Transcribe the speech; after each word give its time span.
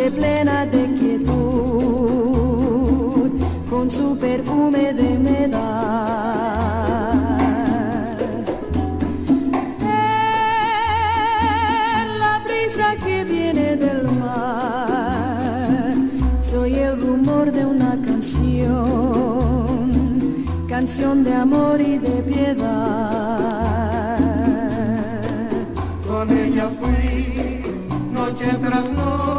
noche 0.00 0.10
plena 0.12 0.64
de 0.64 0.94
quietud, 0.98 1.30
con 3.68 3.90
su 3.90 4.16
perfume 4.16 4.94
de 4.94 5.02
humedad. 5.02 5.60
En 12.02 12.18
la 12.18 12.42
brisa 12.46 12.96
que 13.04 13.24
viene 13.24 13.76
del 13.76 14.10
mar, 14.18 15.94
soy 16.50 16.74
el 16.74 16.98
rumor 17.00 17.52
de 17.52 17.66
una 17.66 17.98
canción, 18.02 19.90
canción 20.66 21.24
de 21.24 21.34
amor 21.34 21.78
y 21.80 21.98
de 21.98 22.22
piedad. 22.22 24.18
Con 26.08 26.30
ella 26.30 26.70
fui 26.80 27.62
noche 28.12 28.46
tras 28.62 28.90
noche 28.92 29.29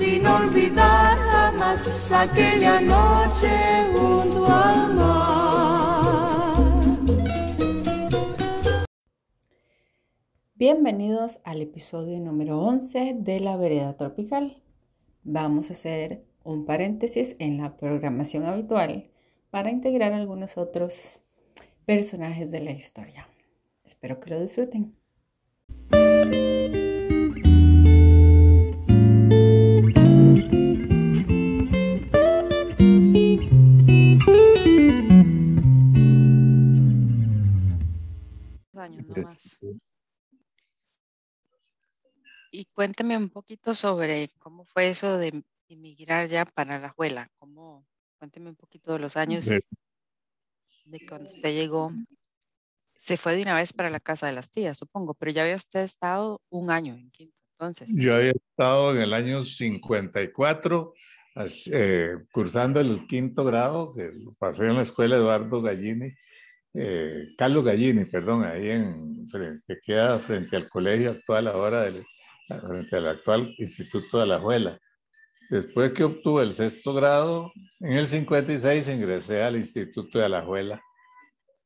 sin 0.00 0.26
olvidar 0.26 1.18
jamás 1.18 2.10
aquella 2.10 2.80
noche 2.80 3.50
junto 3.94 4.46
al 4.46 4.94
mar. 4.94 6.54
Bienvenidos 10.54 11.38
al 11.44 11.60
episodio 11.60 12.18
número 12.18 12.62
11 12.62 13.16
de 13.18 13.40
La 13.40 13.58
Vereda 13.58 13.94
Tropical. 13.98 14.62
Vamos 15.22 15.68
a 15.68 15.74
hacer 15.74 16.24
un 16.44 16.64
paréntesis 16.64 17.36
en 17.38 17.58
la 17.58 17.76
programación 17.76 18.46
habitual 18.46 19.10
para 19.50 19.70
integrar 19.70 20.14
algunos 20.14 20.56
otros 20.56 21.22
personajes 21.84 22.50
de 22.50 22.60
la 22.62 22.70
historia. 22.70 23.28
Espero 23.84 24.18
que 24.18 24.30
lo 24.30 24.40
disfruten. 24.40 24.96
Nomás. 39.14 39.58
Y 42.52 42.64
cuénteme 42.66 43.16
un 43.16 43.28
poquito 43.30 43.74
sobre 43.74 44.30
cómo 44.38 44.64
fue 44.64 44.90
eso 44.90 45.18
de 45.18 45.44
emigrar 45.68 46.28
ya 46.28 46.44
para 46.44 46.78
la 46.78 46.88
abuela. 46.88 47.28
Cómo, 47.38 47.86
cuénteme 48.18 48.50
un 48.50 48.56
poquito 48.56 48.92
de 48.92 48.98
los 48.98 49.16
años 49.16 49.44
De- 49.46 51.06
cuando 51.08 51.28
usted 51.28 51.54
llegó. 51.54 51.92
Se 52.96 53.16
fue 53.16 53.36
de 53.36 53.42
una 53.42 53.54
vez 53.54 53.72
para 53.72 53.88
la 53.88 54.00
casa 54.00 54.26
de 54.26 54.32
las 54.32 54.50
tías, 54.50 54.76
supongo, 54.76 55.14
pero 55.14 55.30
ya 55.30 55.42
había 55.42 55.54
usted 55.56 55.80
estado 55.80 56.42
un 56.50 56.70
año 56.70 56.94
en 56.94 57.10
Quinto, 57.10 57.40
entonces. 57.52 57.88
Yo 57.94 58.14
había 58.16 58.32
estado 58.32 58.94
en 58.94 59.00
el 59.00 59.14
año 59.14 59.42
54 59.42 60.92
as- 61.34 61.70
eh, 61.72 62.16
cursando 62.32 62.80
el 62.80 63.06
quinto 63.06 63.44
grado, 63.44 63.92
que 63.92 64.10
lo 64.12 64.32
pasé 64.34 64.64
en 64.66 64.74
la 64.74 64.82
escuela 64.82 65.16
Eduardo 65.16 65.62
Gallini, 65.62 66.12
eh, 66.74 67.28
Carlos 67.36 67.64
Gallini, 67.64 68.04
perdón, 68.04 68.44
ahí 68.44 68.70
en, 68.70 69.26
que 69.66 69.78
queda 69.80 70.18
frente 70.18 70.56
al 70.56 70.68
colegio 70.68 71.10
actual 71.10 71.48
ahora, 71.48 71.82
del, 71.82 72.04
frente 72.46 72.96
al 72.96 73.08
actual 73.08 73.54
Instituto 73.58 74.18
de 74.18 74.26
la 74.26 74.36
Abuela. 74.36 74.78
Después 75.50 75.92
que 75.92 76.04
obtuve 76.04 76.44
el 76.44 76.54
sexto 76.54 76.94
grado, 76.94 77.52
en 77.80 77.94
el 77.94 78.06
56 78.06 78.88
ingresé 78.88 79.42
al 79.42 79.56
Instituto 79.56 80.18
de 80.18 80.28
la 80.28 80.40
Abuela. 80.40 80.80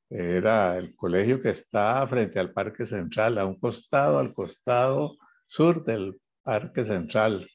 Era 0.08 0.78
el 0.78 0.94
colegio 0.94 1.40
que 1.40 1.50
está 1.50 2.06
frente 2.06 2.38
al 2.38 2.52
Parque 2.52 2.86
Central, 2.86 3.38
a 3.38 3.44
un 3.44 3.58
costado, 3.58 4.18
al 4.18 4.32
costado 4.32 5.16
sur 5.46 5.84
del 5.84 6.20
Parque 6.42 6.84
Central 6.84 7.46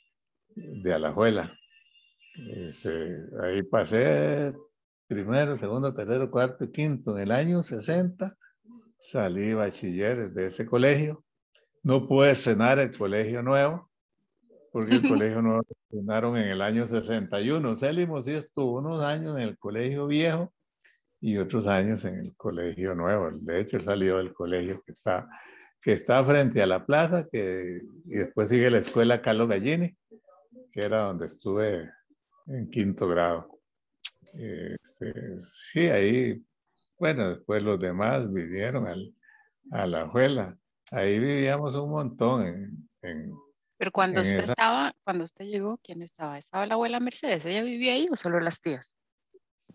de 0.55 0.93
Alajuela. 0.93 1.55
Ese, 2.35 3.17
ahí 3.41 3.63
pasé 3.63 4.53
primero, 5.09 5.57
segundo, 5.57 5.93
tercero, 5.93 6.29
cuarto 6.29 6.65
y 6.65 6.71
quinto. 6.71 7.17
En 7.17 7.23
el 7.23 7.31
año 7.31 7.63
60 7.63 8.37
salí 8.99 9.55
bachiller 9.55 10.31
de 10.31 10.45
ese 10.45 10.67
colegio. 10.67 11.25
No 11.81 12.05
pude 12.07 12.31
estrenar 12.31 12.77
el 12.77 12.95
colegio 12.95 13.41
nuevo, 13.41 13.89
porque 14.71 14.95
el 14.95 15.01
colegio 15.09 15.41
nuevo 15.41 15.63
lo 15.89 16.37
en 16.37 16.43
el 16.43 16.61
año 16.61 16.85
61. 16.85 17.75
Célimo 17.75 18.21
sí 18.21 18.33
estuvo 18.33 18.77
unos 18.77 18.99
años 19.03 19.35
en 19.37 19.43
el 19.43 19.57
colegio 19.57 20.05
viejo 20.05 20.53
y 21.19 21.37
otros 21.37 21.65
años 21.65 22.05
en 22.05 22.19
el 22.19 22.35
colegio 22.35 22.93
nuevo. 22.93 23.31
De 23.31 23.61
hecho, 23.61 23.77
él 23.77 23.83
salió 23.83 24.17
del 24.17 24.31
colegio 24.31 24.83
que 24.85 24.91
está, 24.91 25.27
que 25.81 25.93
está 25.93 26.23
frente 26.23 26.61
a 26.61 26.67
la 26.67 26.85
plaza, 26.85 27.27
que, 27.31 27.81
y 28.05 28.15
después 28.15 28.49
sigue 28.49 28.69
la 28.69 28.77
escuela 28.77 29.23
Carlos 29.23 29.49
Gallini, 29.49 29.89
que 30.71 30.81
era 30.81 31.05
donde 31.05 31.25
estuve 31.25 31.89
en 32.45 32.69
quinto 32.69 33.07
grado. 33.07 33.58
Este, 34.33 35.39
sí, 35.41 35.87
ahí, 35.87 36.43
bueno, 36.97 37.29
después 37.29 37.63
los 37.63 37.79
demás 37.79 38.31
vinieron 38.31 38.87
al, 38.87 39.13
a 39.71 39.87
la 39.87 40.01
abuela. 40.01 40.57
Ahí 40.91 41.19
vivíamos 41.19 41.75
un 41.75 41.91
montón. 41.91 42.45
En, 42.45 42.89
en- 43.01 43.31
Pero 43.77 43.91
cuando 43.91 44.19
en 44.19 44.25
usted 44.25 44.43
esa- 44.43 44.53
estaba, 44.53 44.93
cuando 45.03 45.23
usted 45.23 45.45
llegó, 45.45 45.77
¿quién 45.83 46.01
estaba? 46.01 46.37
¿Estaba 46.37 46.65
la 46.65 46.73
abuela 46.75 46.99
Mercedes? 46.99 47.45
¿Ella 47.45 47.63
vivía 47.63 47.93
ahí 47.93 48.07
o 48.11 48.15
solo 48.15 48.39
las 48.39 48.59
tías? 48.61 48.95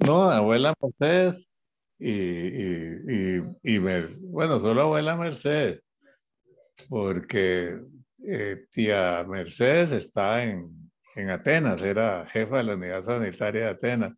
no, 0.04 0.28
abuela 0.30 0.74
Mercedes 0.82 1.48
y, 1.98 2.10
y, 2.10 3.36
y, 3.62 3.74
y 3.76 3.78
Mer- 3.78 4.10
bueno, 4.20 4.58
solo 4.60 4.82
abuela 4.82 5.16
Mercedes, 5.16 5.82
porque 6.88 7.80
eh, 8.26 8.66
tía 8.70 9.24
Mercedes 9.28 9.92
está 9.92 10.42
en, 10.42 10.83
en 11.14 11.30
Atenas, 11.30 11.80
era 11.82 12.26
jefa 12.26 12.58
de 12.58 12.64
la 12.64 12.74
unidad 12.74 13.02
sanitaria 13.02 13.64
de 13.64 13.70
Atenas. 13.70 14.12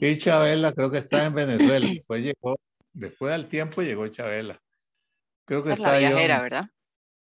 Y 0.00 0.16
Chabela 0.18 0.72
creo 0.72 0.90
que 0.90 0.98
está 0.98 1.26
en 1.26 1.34
Venezuela. 1.34 1.86
Después 1.86 2.22
llegó, 2.22 2.58
después 2.92 3.32
al 3.32 3.48
tiempo 3.48 3.82
llegó 3.82 4.06
Chabela. 4.08 4.60
Creo 5.44 5.62
que 5.62 5.72
Es 5.72 5.78
la 5.78 5.84
estaba 5.84 6.00
yo, 6.00 6.08
viajera, 6.08 6.42
¿verdad? 6.42 6.64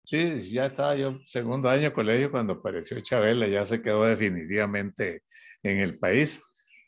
sí, 0.06 0.42
ya 0.52 0.68
estaba 0.68 0.96
yo 0.96 1.20
segundo 1.26 1.70
año 1.70 1.84
de 1.84 1.94
colegio 1.94 2.32
cuando 2.32 2.54
apareció 2.54 3.00
Chabela, 3.00 3.48
ya 3.48 3.66
se 3.66 3.82
quedó 3.82 4.06
definitivamente 4.06 5.24
en 5.64 5.80
el 5.80 5.98
país, 5.98 6.42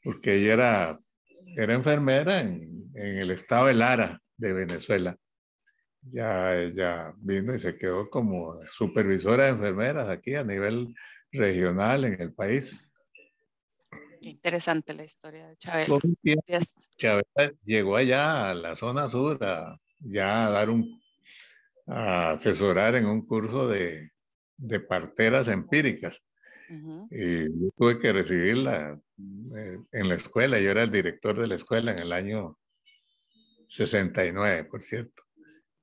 porque 0.04 0.36
ella 0.36 0.54
era, 0.54 1.00
era 1.58 1.74
enfermera 1.74 2.40
en, 2.40 2.62
en 2.96 3.18
el 3.18 3.32
estado 3.32 3.68
de 3.68 3.74
Lara, 3.74 4.22
de 4.38 4.54
Venezuela. 4.54 5.18
Ya 6.02 6.56
ella 6.56 7.14
vino 7.18 7.54
y 7.54 7.60
se 7.60 7.76
quedó 7.78 8.10
como 8.10 8.60
supervisora 8.70 9.46
de 9.46 9.50
enfermeras 9.52 10.10
aquí 10.10 10.36
a 10.36 10.44
nivel 10.44 10.94
regional 11.32 12.06
en 12.06 12.22
el 12.22 12.34
país. 12.34 12.76
Qué 14.22 14.30
interesante 14.30 14.94
la 14.94 15.04
historia 15.04 15.48
de 15.48 15.56
Tías- 15.58 16.74
Chabela 16.98 17.54
llegó 17.64 17.96
allá 17.96 18.50
a 18.50 18.54
la 18.56 18.76
zona 18.76 19.08
sur 19.08 19.38
a, 19.44 19.78
ya 20.00 20.48
a 20.48 20.50
dar 20.50 20.70
un, 20.70 21.02
a 21.86 22.32
asesorar 22.32 22.96
en 22.96 23.06
un 23.06 23.26
curso 23.26 23.68
de, 23.68 24.10
de 24.58 24.80
parteras 24.80 25.48
empíricas. 25.48 26.24
ujú. 26.70 27.08
Y 27.12 27.44
yo 27.46 27.70
tuve 27.78 28.00
que 28.00 28.12
recibirla 28.12 29.00
eh, 29.56 29.78
en 29.92 30.10
la 30.10 30.16
escuela. 30.16 30.60
Yo 30.60 30.72
era 30.72 30.84
el 30.84 30.92
director 30.92 31.40
de 31.40 31.48
la 31.48 31.56
escuela 31.56 31.92
en 31.92 32.00
el 32.00 32.12
año 32.12 32.58
69, 33.68 34.66
por 34.66 34.82
cierto. 34.84 35.24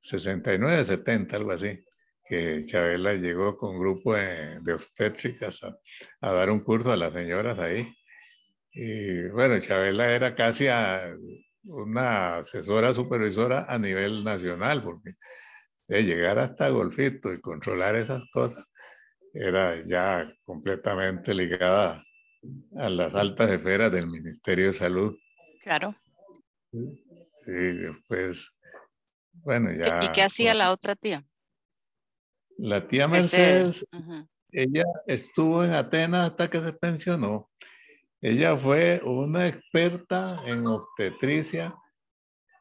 69, 0.01 0.85
70, 0.85 1.37
algo 1.37 1.53
así. 1.53 1.83
Que 2.26 2.65
Chabela 2.65 3.15
llegó 3.15 3.56
con 3.56 3.75
un 3.76 3.81
grupo 3.81 4.15
de, 4.15 4.59
de 4.61 4.73
obstétricas 4.73 5.62
a, 5.65 5.76
a 6.21 6.32
dar 6.32 6.50
un 6.50 6.61
curso 6.61 6.93
a 6.93 6.97
las 6.97 7.12
señoras 7.12 7.59
ahí. 7.59 7.87
Y 8.73 9.29
bueno, 9.29 9.59
Chabela 9.61 10.12
era 10.12 10.35
casi 10.35 10.69
a- 10.69 11.15
una 11.67 12.37
asesora 12.37 12.93
supervisora 12.93 13.65
a 13.69 13.79
nivel 13.79 14.23
nacional, 14.25 14.82
porque 14.82 15.12
de 15.88 16.03
llegar 16.05 16.38
hasta 16.38 16.69
Golfito 16.71 17.32
y 17.32 17.41
controlar 17.41 17.97
esas 17.97 18.27
cosas 18.31 18.70
era 19.32 19.82
ya 19.87 20.31
completamente 20.44 21.35
ligada 21.35 22.05
a 22.77 22.88
las 22.91 23.15
altas 23.15 23.50
esferas 23.50 23.91
del 23.93 24.06
Ministerio 24.06 24.67
de 24.67 24.73
Salud. 24.75 25.19
Claro. 25.62 25.94
Sí, 26.73 27.53
después, 27.53 28.55
bueno, 29.32 29.70
¿Qué- 29.70 29.79
ya. 29.79 30.00
¿Y 30.03 30.12
qué 30.12 30.23
hacía 30.23 30.55
la 30.55 30.70
otra 30.73 30.97
tía? 30.97 31.25
La 32.59 32.87
tía 32.87 33.09
Mercedes, 33.09 33.85
Ujú. 33.93 34.29
ella 34.53 34.85
estuvo 35.06 35.65
en 35.65 35.73
Atenas 35.73 36.31
hasta 36.31 36.49
que 36.49 36.61
se 36.61 36.73
pensionó. 36.73 37.51
Ella 38.21 38.56
fue 38.56 39.01
una 39.05 39.49
experta 39.49 40.41
en 40.47 40.67
obstetricia, 40.67 41.75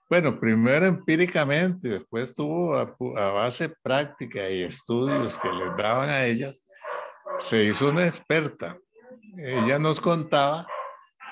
bueno, 0.10 0.40
primero 0.40 0.86
empíricamente, 0.86 1.90
después 1.90 2.36
tuvo 2.36 2.76
a, 2.76 2.96
a, 3.18 3.32
base 3.32 3.70
práctica 3.82 4.50
y 4.50 4.64
estudios 4.64 5.40
que 5.40 5.50
les 5.50 5.76
daban 5.78 6.10
a 6.10 6.26
ellas, 6.26 6.60
se 7.40 7.64
hizo 7.64 7.90
una 7.90 8.06
experta. 8.06 8.78
Ella 9.38 9.80
nos 9.80 10.00
contaba 10.00 10.68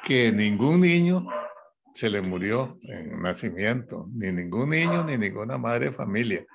que 0.03 0.31
ningún 0.31 0.81
niño 0.81 1.27
se 1.93 2.09
le 2.09 2.21
murió 2.21 2.79
en 2.83 3.21
nacimiento, 3.21 4.07
ni 4.13 4.31
ningún 4.31 4.69
niño, 4.69 5.03
ni 5.03 5.17
ninguna 5.17 5.57
madre 5.57 5.87
de 5.87 5.91
familia. 5.91 6.45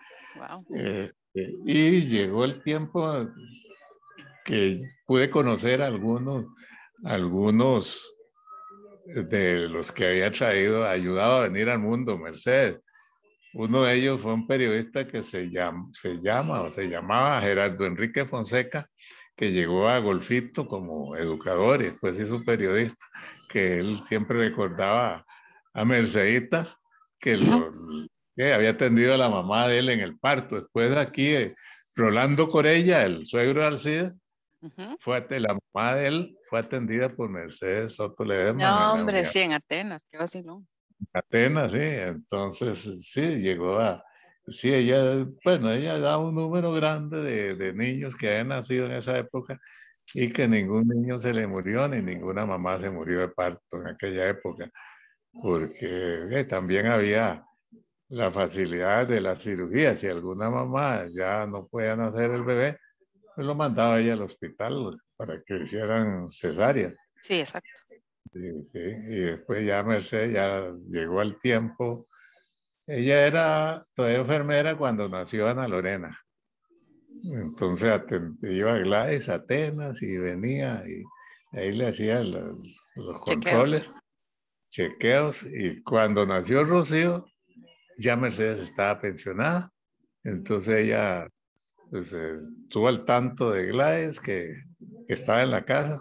Este, 0.74 1.14
y 1.36 2.06
llegó 2.06 2.44
el 2.44 2.62
tiempo 2.62 3.28
que 4.44 4.78
pude 5.06 5.28
conocer 5.28 5.82
algunos, 5.82 6.46
algunos 7.04 8.14
de 9.06 9.68
los 9.68 9.92
que 9.92 10.06
había 10.06 10.32
traído, 10.32 10.86
ayudado 10.86 11.36
a 11.36 11.48
venir 11.48 11.68
al 11.68 11.78
mundo, 11.78 12.16
Mercedes. 12.16 12.80
Uno 13.52 13.82
de 13.82 13.94
ellos 13.94 14.20
fue 14.20 14.34
un 14.34 14.46
periodista 14.46 15.06
que 15.06 15.22
se 15.22 15.50
llama, 15.50 15.88
se 15.92 16.14
llama 16.16 16.62
o 16.62 16.70
se 16.70 16.88
llamaba 16.88 17.40
Gerardo 17.40 17.86
Enrique 17.86 18.24
Fonseca, 18.24 18.88
que 19.34 19.52
llegó 19.52 19.88
a 19.88 19.98
Golfito 19.98 20.66
como 20.66 21.16
educador 21.16 21.82
y 21.82 21.86
después 21.86 22.18
hizo 22.18 22.44
periodista, 22.44 23.04
que 23.48 23.78
él 23.78 24.00
siempre 24.02 24.38
recordaba 24.38 25.26
a 25.74 25.84
Merceditas, 25.84 26.78
que, 27.18 27.36
lo, 27.36 27.70
que 28.36 28.52
había 28.52 28.70
atendido 28.70 29.14
a 29.14 29.18
la 29.18 29.30
mamá 29.30 29.66
de 29.66 29.78
él 29.78 29.88
en 29.88 30.00
el 30.00 30.18
parto. 30.18 30.56
Después 30.56 30.90
de 30.90 31.00
aquí, 31.00 31.34
eh, 31.34 31.54
Rolando 31.96 32.46
Corella, 32.46 33.04
el 33.04 33.24
suegro 33.24 33.62
de 33.62 33.66
Alcides, 33.66 34.20
fue 34.98 35.24
la 35.40 35.56
mamá 35.72 35.94
de 35.94 36.06
él 36.08 36.38
fue 36.48 36.58
atendida 36.58 37.08
por 37.08 37.28
Mercedes 37.28 37.94
Soto 37.94 38.24
Ledesma. 38.24 38.94
No, 38.94 38.94
hombre, 38.94 39.24
sí, 39.24 39.40
en 39.40 39.52
Atenas, 39.52 40.06
qué 40.10 40.18
vacilón. 40.18 40.66
Atenas, 41.12 41.72
sí, 41.72 41.80
entonces 41.80 43.08
sí, 43.08 43.40
llegó 43.40 43.78
a, 43.78 44.02
sí, 44.46 44.72
ella, 44.72 45.26
bueno, 45.44 45.70
ella 45.72 45.98
da 45.98 46.18
un 46.18 46.34
número 46.34 46.72
grande 46.72 47.22
de, 47.22 47.54
de, 47.54 47.74
niños 47.74 48.16
que 48.16 48.28
habían 48.28 48.48
nacido 48.48 48.86
en 48.86 48.92
esa 48.92 49.16
época 49.18 49.60
y 50.14 50.32
que 50.32 50.48
ningún 50.48 50.88
niño 50.88 51.18
se 51.18 51.34
le 51.34 51.46
murió 51.46 51.86
ni 51.88 52.00
ninguna 52.00 52.46
mamá 52.46 52.78
se 52.78 52.90
murió 52.90 53.20
de 53.20 53.28
parto 53.28 53.76
en 53.80 53.88
aquella 53.88 54.28
época, 54.28 54.70
porque 55.32 56.28
eh, 56.30 56.44
también 56.44 56.86
había 56.86 57.44
la 58.08 58.30
facilidad 58.30 59.06
de 59.06 59.20
la 59.20 59.36
cirugía, 59.36 59.96
si 59.96 60.06
alguna 60.06 60.50
mamá 60.50 61.06
ya 61.08 61.46
no 61.46 61.66
podía 61.66 61.96
nacer 61.96 62.30
el 62.30 62.44
bebé, 62.44 62.78
pues 63.34 63.46
lo 63.46 63.54
mandaba 63.54 63.98
ella 63.98 64.12
al 64.14 64.22
hospital 64.22 65.00
para 65.16 65.42
que 65.42 65.56
hicieran 65.56 66.30
cesárea. 66.30 66.94
Sí, 67.22 67.34
exacto. 67.34 67.68
Sí, 68.32 68.62
sí. 68.72 68.78
Y 68.78 69.20
después 69.20 69.66
ya 69.66 69.82
Mercedes 69.82 70.32
ya 70.34 70.72
llegó 70.88 71.20
al 71.20 71.38
tiempo. 71.38 72.06
Ella 72.86 73.26
era 73.26 73.84
todavía 73.94 74.18
enfermera 74.18 74.76
cuando 74.76 75.08
nació 75.08 75.48
Ana 75.48 75.66
Lorena. 75.66 76.18
Entonces 77.24 78.00
iba 78.42 78.72
a 78.72 78.78
Gladys, 78.78 79.28
Atenas 79.28 80.00
y 80.02 80.18
venía 80.18 80.82
y 80.86 81.02
ahí 81.58 81.72
le 81.72 81.88
hacían 81.88 82.30
los, 82.30 82.86
los 82.94 83.20
controles, 83.20 83.90
chequeos. 84.68 85.42
Y 85.44 85.82
cuando 85.82 86.26
nació 86.26 86.64
Rocío, 86.64 87.26
ya 87.96 88.16
Mercedes 88.16 88.60
estaba 88.60 89.00
pensionada. 89.00 89.70
Entonces 90.24 90.76
ella 90.76 91.28
pues, 91.90 92.12
estuvo 92.12 92.88
al 92.88 93.04
tanto 93.04 93.50
de 93.50 93.66
Gladys, 93.66 94.20
que, 94.20 94.54
que, 95.06 95.14
estaba 95.14 95.42
en 95.42 95.50
la 95.50 95.64
casa, 95.64 96.00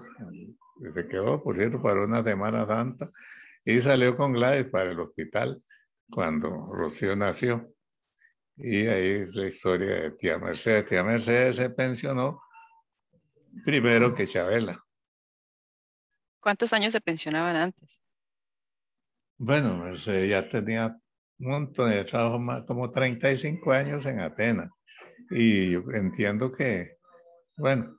se 0.94 1.08
quedó, 1.08 1.42
por 1.44 1.56
cierto, 1.56 1.82
para 1.82 2.04
una 2.04 2.24
semana 2.24 2.66
santa, 2.66 3.12
y 3.64 3.80
salió 3.82 4.16
con 4.16 4.34
Gladys 4.34 4.68
para 4.68 4.92
el 4.92 5.00
hospital 5.00 5.58
cuando 6.10 6.50
Rocío 6.74 7.16
nació. 7.16 7.72
Y 8.58 8.88
ahí 8.88 9.22
es 9.22 9.36
la 9.36 9.48
historia 9.48 9.96
de 9.96 10.12
tía 10.12 10.38
Mercedes. 10.38 10.86
Tía 10.86 11.04
Mercedes 11.04 11.58
se 11.58 11.70
pensionó 11.70 12.42
primero 13.66 14.14
que 14.14 14.26
Chabela. 14.26 14.82
¿Cuántos 16.40 16.72
años 16.74 16.94
se 16.94 17.02
pensionaban 17.02 17.56
antes? 17.56 18.00
Bueno, 19.38 19.76
Mercedes 19.78 20.30
ya 20.30 20.48
tenía 20.48 20.98
un 21.40 21.48
montón 21.48 21.92
de 21.92 22.04
trabajo, 22.06 22.40
más, 22.40 22.64
como 22.64 22.92
35 22.92 23.72
años 23.72 24.06
en 24.06 24.20
Atenas. 24.20 24.70
Y 25.30 25.72
yo 25.72 25.84
entiendo 25.94 26.52
que, 26.52 26.98
bueno, 27.58 27.98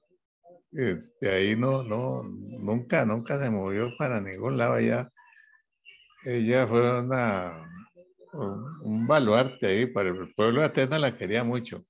de 0.70 1.30
ahí 1.30 1.56
no, 1.56 1.82
no, 1.82 2.22
nunca, 2.22 3.04
nunca 3.04 3.38
se 3.38 3.50
movió 3.50 3.90
para 3.98 4.20
ningún 4.20 4.56
lado. 4.56 4.78
Ella, 4.78 5.10
ella 6.24 6.66
fue 6.66 7.00
una, 7.00 7.68
un 8.82 9.06
baluarte 9.06 9.66
ahí 9.66 9.86
para 9.86 10.10
el 10.10 10.32
pueblo 10.34 10.60
de 10.60 10.66
Atenas, 10.66 11.00
la 11.00 11.16
quería 11.16 11.44
mucho. 11.44 11.84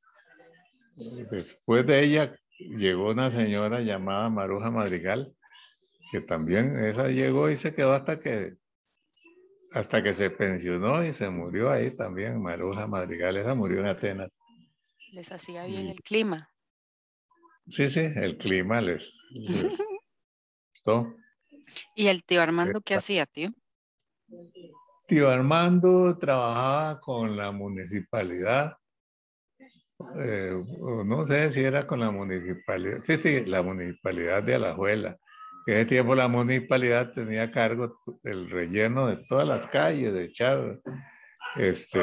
Después 1.31 1.87
de 1.87 2.02
ella 2.02 2.34
llegó 2.58 3.10
una 3.10 3.31
señora 3.31 3.81
llamada 3.81 4.31
Maruja 4.31 4.70
Madrigal, 4.70 5.34
que 6.10 6.20
también 6.20 6.78
esa 6.78 7.08
llegó 7.08 7.50
y 7.50 7.56
se 7.56 7.75
quedó 7.75 7.92
hasta 7.92 8.19
que 8.19 8.54
hasta 9.76 10.02
que 10.02 10.14
se 10.14 10.31
pensionó 10.31 11.05
y 11.05 11.12
se 11.12 11.28
murió 11.28 11.70
ahí 11.70 11.94
también 11.94 12.40
Maruja 12.40 12.87
Madrigal, 12.87 13.37
esa 13.37 13.55
murió 13.55 13.81
en 13.81 13.87
Atenas. 13.88 14.31
Les 15.12 15.31
hacía 15.31 15.67
bien 15.67 15.88
el 15.88 16.00
clima. 16.00 16.50
Sí, 17.69 17.90
sí, 17.90 18.00
el 18.17 18.38
clima 18.38 18.81
les, 18.81 19.12
gustó. 20.73 21.14
¿Y 21.94 22.06
el 22.06 22.25
tío 22.25 22.40
Armando 22.40 22.81
qué 22.81 22.94
hacía, 22.94 23.26
tío? 23.26 23.50
Tío 25.08 25.28
Armando 25.28 26.17
trabajaba 26.17 26.99
con 27.00 27.37
la 27.37 27.52
municipalidad. 27.52 28.78
Eh, 30.19 30.52
no 31.05 31.26
sé 31.26 31.52
si 31.52 31.61
era 31.64 31.87
con 31.87 32.00
la 32.00 32.11
municipalidad. 32.11 33.02
Sí, 33.05 33.17
sí, 33.17 33.44
la 33.44 33.62
municipalidad 33.62 34.43
de 34.43 34.55
Alajuela. 34.55 35.19
En 35.66 35.76
ese 35.76 35.86
tiempo 35.86 36.14
la 36.14 36.28
municipalidad 36.28 37.12
tenía 37.12 37.50
cargo 37.50 38.00
el 38.22 38.48
relleno 38.48 39.08
de 39.08 39.16
todas 39.28 39.46
las 39.46 39.66
calles, 39.66 40.12
de 40.12 40.24
echar 40.24 40.80
este, 41.56 42.00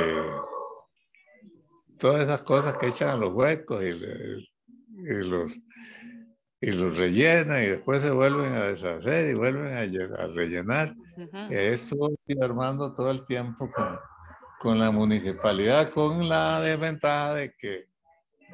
todas 1.97 2.23
esas 2.23 2.41
cosas 2.41 2.77
que 2.77 2.87
echan 2.87 3.09
a 3.09 3.15
los 3.15 3.33
huecos 3.33 3.81
y, 3.81 3.91
los, 5.23 5.59
y 6.59 6.71
los 6.71 6.97
rellenan 6.97 7.63
y 7.63 7.67
después 7.67 8.01
se 8.03 8.11
vuelven 8.11 8.53
a 8.53 8.65
deshacer 8.65 9.29
y 9.29 9.37
vuelven 9.37 9.73
a, 9.73 10.27
rellenar. 10.27 10.93
Esto 11.49 12.09
estuvo 12.09 12.43
armando 12.43 12.93
todo 12.93 13.11
el 13.11 13.25
tiempo 13.25 13.71
con, 13.71 13.97
con 14.59 14.79
la 14.79 14.91
municipalidad, 14.91 15.89
con 15.89 16.27
la 16.27 16.59
desventaja 16.59 17.35
de 17.35 17.53
que 17.57 17.85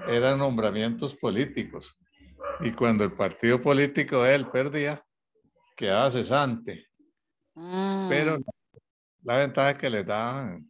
eran 0.08 0.38
nombramientos 0.38 1.16
políticos. 1.16 1.98
Y 2.62 2.74
cuando 2.74 3.04
el 3.04 3.14
partido 3.14 3.62
político 3.62 4.24
de 4.24 4.36
él 4.36 4.50
perdía, 4.50 5.00
quedaba 5.76 6.12
cesante. 6.12 6.88
Pero 7.54 8.40
mm. 8.40 8.44
la, 9.24 9.38
ventaja 9.38 9.72
es 9.72 9.78
que 9.78 9.90
le 9.90 10.04
daban 10.04 10.70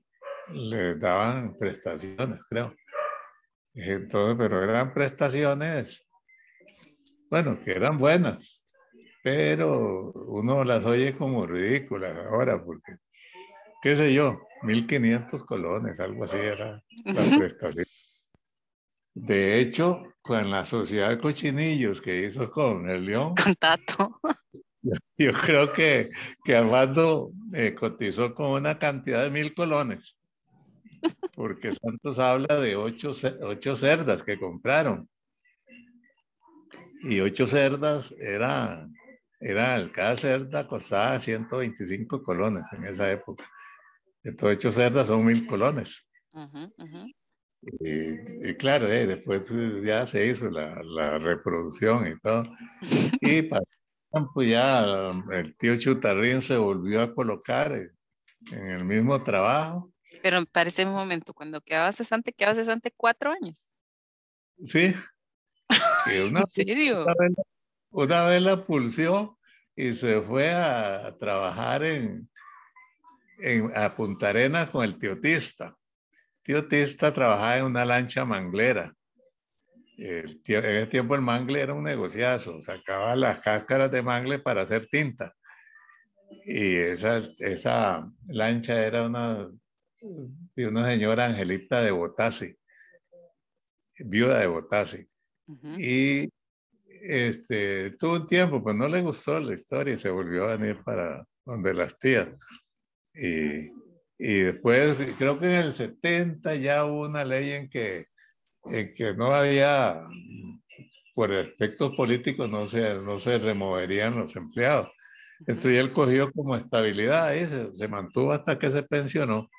les 0.54 1.00
daban 1.00 1.58
prestaciones, 1.58 2.44
creo. 2.50 2.74
Entonces, 3.74 4.36
pero 4.38 4.64
eran 4.64 4.94
prestaciones, 4.94 6.10
bueno, 7.30 7.60
que 7.64 7.72
eran 7.72 7.98
buenas, 7.98 8.68
pero 9.24 10.12
uno 10.12 10.64
las 10.64 10.86
oye 10.86 11.16
como 11.16 11.46
ridículas 11.46 12.18
ahora, 12.18 12.64
porque, 12.64 12.96
qué 13.82 13.96
sé 13.96 14.14
yo, 14.14 14.42
1500 14.64 15.44
colones, 15.44 16.00
algo 16.00 16.24
así 16.24 16.38
era 16.38 16.84
la 17.06 17.38
prestación. 17.38 17.86
De 19.28 19.60
hecho, 19.60 20.04
con 20.22 20.50
la 20.50 20.66
sociedad 20.66 21.10
de 21.10 21.18
cochinillos 21.18 22.02
que 22.02 22.26
hizo 22.26 22.50
con 22.52 22.90
el 22.90 23.06
León. 23.06 23.34
Con 23.36 23.56
Tato. 23.56 24.20
Yo, 25.18 25.34
creo 25.34 25.74
que, 25.74 26.10
que 26.44 26.56
Armando 26.56 27.32
eh, 27.54 27.76
cotizó 27.76 28.34
con 28.34 28.52
una 28.52 28.80
cantidad 28.80 29.24
de 29.24 29.30
mil 29.30 29.54
colones 29.54 30.18
porque 31.40 31.72
Santos 31.72 32.20
habla 32.20 32.58
de 32.60 32.76
ocho, 32.76 33.12
ocho 33.42 33.76
cerdas 33.76 34.24
que 34.24 34.38
compraron. 34.38 35.10
Y 37.02 37.22
ocho 37.22 37.48
cerdas 37.48 38.14
era, 38.20 38.86
era, 39.40 39.90
cada 39.92 40.18
cerda 40.18 40.68
costaba 40.68 41.18
125 41.18 42.24
colones 42.24 42.66
en 42.74 42.84
esa 42.84 43.10
época. 43.10 43.50
Entonces, 44.24 44.58
ocho 44.58 44.72
cerdas 44.74 45.08
son 45.08 45.24
mil 45.24 45.48
colones. 45.48 46.10
Y, 47.62 48.54
claro, 48.56 48.88
eh, 48.88 49.06
después 49.06 49.54
ya 49.84 50.08
se 50.08 50.28
hizo 50.28 50.50
la, 50.50 50.82
la, 50.84 51.20
reproducción 51.20 52.08
y 52.08 52.20
todo. 52.20 52.44
Y 53.22 53.42
para 53.44 53.64
tiempo 54.12 54.42
ya 54.42 55.12
el 55.32 55.56
tío 55.58 55.76
Chutarrín 55.78 56.42
se 56.42 56.58
volvió 56.58 57.02
a 57.02 57.14
colocar 57.14 57.74
en 57.74 58.70
el 58.70 58.86
mismo 58.86 59.22
trabajo 59.24 59.92
pero 60.22 60.46
para 60.46 60.70
ese 60.70 60.86
momento, 60.86 61.34
cuando 61.34 61.62
quedaba 61.62 61.92
cesante, 61.92 62.34
quedaba 62.34 62.56
cesante 62.56 62.92
cuatro 62.96 63.32
años. 63.32 63.74
Sí. 64.64 64.94
Una, 66.30 66.42
¿En 66.42 66.48
serio? 66.48 67.06
Una 67.92 68.26
vez, 68.26 68.42
la 68.42 68.66
pulsió 68.66 69.38
y 69.76 69.94
se 69.94 70.22
fue 70.22 70.52
a, 70.54 71.16
trabajar 71.18 71.84
en, 71.84 72.30
en, 73.40 73.72
a 73.78 73.96
Punta 73.96 74.30
Arenas 74.30 74.70
con 74.70 74.84
el 74.84 74.98
tío 74.98 75.20
Tista. 75.20 75.78
Tío 76.44 76.68
Tista 76.68 77.14
trabajaba 77.14 77.58
en 77.58 77.66
una 77.66 77.86
lancha 77.86 78.26
manglera. 78.26 78.94
El 79.98 80.42
tío, 80.42 80.60
en 80.60 80.78
ese 80.78 80.88
tiempo 80.88 81.16
el 81.16 81.22
mangle 81.22 81.60
era 81.60 81.74
un 81.74 81.84
negociazo, 81.84 82.62
sacaba 82.62 83.16
las 83.16 83.40
cáscaras 83.40 83.92
de 83.92 84.02
mangle 84.02 84.40
para 84.40 84.62
hacer 84.62 84.88
tinta. 84.88 85.36
Y 86.46 86.76
esa, 86.76 87.22
esa 87.40 88.10
lancha 88.28 88.86
era 88.86 89.06
una 89.06 89.50
de 90.56 90.68
una 90.68 90.86
señora 90.86 91.26
Angelita 91.26 91.82
de 91.82 91.92
Botasi, 91.92 92.56
viuda 94.00 94.40
de 94.40 94.48
Botasi. 94.48 95.08
Y 95.78 96.30
este, 97.02 97.92
tuvo 97.92 98.16
un 98.16 98.28
tiempo, 98.28 98.62
pues 98.62 98.76
no 98.76 98.88
le 98.88 99.02
gustó 99.02 99.40
la 99.40 99.56
historia 99.56 99.94
y 99.96 99.98
se 99.98 100.10
volvió 100.10 100.46
a 100.46 100.58
venir 100.58 100.84
para 100.84 101.26
donde 101.46 101.74
las 101.74 101.98
tías. 101.98 102.30
Y, 103.14 103.72
y 104.20 104.42
después, 104.42 104.98
creo 105.18 105.40
que 105.40 105.46
en 105.46 105.64
el 105.64 105.72
70 105.72 106.56
ya 106.56 106.84
hubo 106.84 107.08
una 107.08 107.24
ley 107.24 107.52
en 107.52 107.70
que, 107.70 108.04
en 108.66 108.94
que 108.94 109.14
no 109.16 109.32
había, 109.34 110.06
por 111.16 111.34
aspectos 111.34 111.96
políticos, 111.96 112.50
no 112.50 112.66
se, 112.66 112.96
no 112.96 113.18
se 113.18 113.38
removerían 113.38 114.20
los 114.20 114.36
empleados. 114.36 114.90
Entonces 115.48 115.78
él 115.78 115.94
cogió 115.94 116.34
como 116.34 116.58
estabilidad 116.58 117.34
y 117.34 117.46
se, 117.46 117.74
se, 117.78 117.88
mantuvo 117.88 118.34
hasta 118.34 118.60
que 118.60 118.70
se 118.70 118.84
pensionó. 118.84 119.50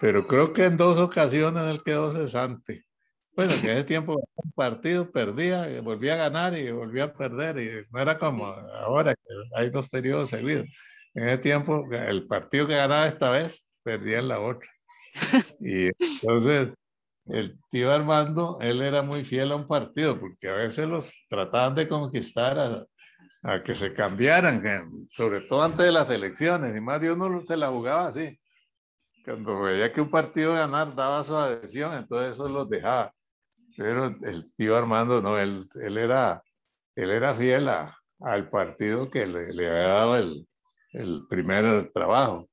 Pero 0.00 0.26
creo 0.26 0.54
que 0.54 0.64
en 0.64 0.78
dos 0.78 0.98
ocasiones 0.98 1.64
él 1.64 1.82
quedó 1.84 2.10
cesante. 2.10 2.86
Bueno, 3.36 3.52
que 3.60 3.70
ese 3.70 3.84
tiempo 3.84 4.18
un 4.34 4.52
partido 4.52 5.12
perdía, 5.12 5.80
volvía 5.82 6.14
a 6.14 6.16
ganar 6.16 6.56
y 6.56 6.70
volvía 6.72 7.04
a 7.04 7.12
perder. 7.12 7.58
Y 7.58 7.86
no 7.92 8.00
era 8.00 8.18
como 8.18 8.46
ahora, 8.46 9.14
que 9.14 9.34
hay 9.56 9.68
dos 9.70 9.88
periodos 9.90 10.30
seguidos. 10.30 10.66
En 11.14 11.28
ese 11.28 11.38
tiempo, 11.38 11.84
el 11.90 12.26
partido 12.26 12.66
que 12.66 12.76
ganaba 12.76 13.06
esta 13.06 13.30
vez, 13.30 13.66
perdía 13.82 14.18
en 14.18 14.28
la 14.28 14.40
otra. 14.40 14.70
Y 15.60 15.90
entonces, 15.98 16.72
el 17.26 17.58
tío 17.70 17.92
Armando, 17.92 18.58
él 18.60 18.82
era 18.82 19.02
muy 19.02 19.24
fiel 19.24 19.52
a 19.52 19.56
un 19.56 19.66
partido, 19.66 20.18
porque 20.18 20.48
a 20.48 20.54
veces 20.54 20.86
los 20.86 21.14
trataban 21.28 21.74
de 21.74 21.88
conquistar 21.88 22.58
a, 22.58 22.86
a 23.42 23.62
que 23.62 23.74
se 23.74 23.94
cambiaran, 23.94 24.62
sobre 25.12 25.42
todo 25.42 25.62
antes 25.62 25.84
de 25.84 25.92
las 25.92 26.08
elecciones, 26.10 26.76
y 26.76 26.80
más 26.80 27.00
de 27.00 27.12
uno 27.12 27.42
se 27.46 27.56
la 27.56 27.68
jugaba 27.68 28.08
así. 28.08 28.38
Cuando 29.24 29.62
veía 29.62 29.92
que 29.92 30.00
un 30.00 30.10
partido 30.10 30.54
ganar 30.54 30.94
daba 30.94 31.22
su 31.22 31.36
adhesión, 31.36 31.92
entonces 31.94 32.32
eso 32.32 32.48
los 32.48 32.68
dejaba. 32.68 33.12
Pero 33.76 34.06
el 34.06 34.44
tío 34.56 34.76
Armando 34.76 35.20
no, 35.20 35.38
él, 35.38 35.66
él, 35.80 35.98
era, 35.98 36.42
él 36.96 37.10
era 37.10 37.34
fiel 37.34 37.68
a, 37.68 37.96
al 38.20 38.48
partido 38.48 39.10
que 39.10 39.26
le, 39.26 39.52
le 39.52 39.68
había 39.68 39.82
dado 39.82 40.16
el, 40.16 40.47
el, 40.92 41.26
primer 41.28 41.90
trabajo. 41.92 42.48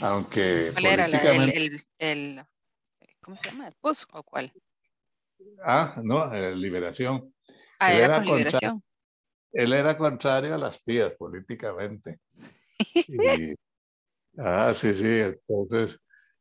Aunque. 0.00 0.70
¿Cuál 0.72 0.86
era 0.86 1.08
la, 1.08 1.18
el, 1.18 1.50
el, 1.50 1.86
el, 1.98 2.44
¿Cómo 3.20 3.36
se 3.36 3.50
llama? 3.50 3.68
¿El 3.68 3.74
PUS 3.74 4.06
o 4.12 4.22
cuál? 4.22 4.52
Ah, 5.64 6.00
no, 6.02 6.32
Liberación. 6.54 7.34
Ah, 7.78 7.92
era, 7.92 8.04
era 8.04 8.14
con 8.16 8.24
Liberación 8.26 8.82
él 9.52 9.72
era 9.72 9.96
contrario 9.96 10.54
a 10.54 10.58
las 10.58 10.82
tías 10.82 11.12
políticamente. 11.14 12.18
Y, 13.06 13.54
ah, 14.38 14.72
sí, 14.74 14.94
sí, 14.94 15.20
entonces, 15.20 16.00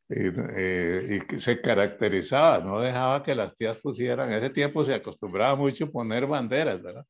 y, 0.09 0.27
eh, 0.57 1.21
y, 1.29 1.39
se 1.39 1.61
caracterizaba, 1.61 2.59
no 2.59 2.79
dejaba 2.79 3.23
que 3.23 3.35
las 3.35 3.55
tías 3.55 3.77
pusieran, 3.77 4.31
en 4.31 4.43
ese 4.43 4.53
tiempo 4.53 4.83
se 4.83 4.93
acostumbraba 4.93 5.55
mucho 5.55 5.85
a 5.85 5.91
poner 5.91 6.25
banderas, 6.25 6.81
¿verdad? 6.81 7.05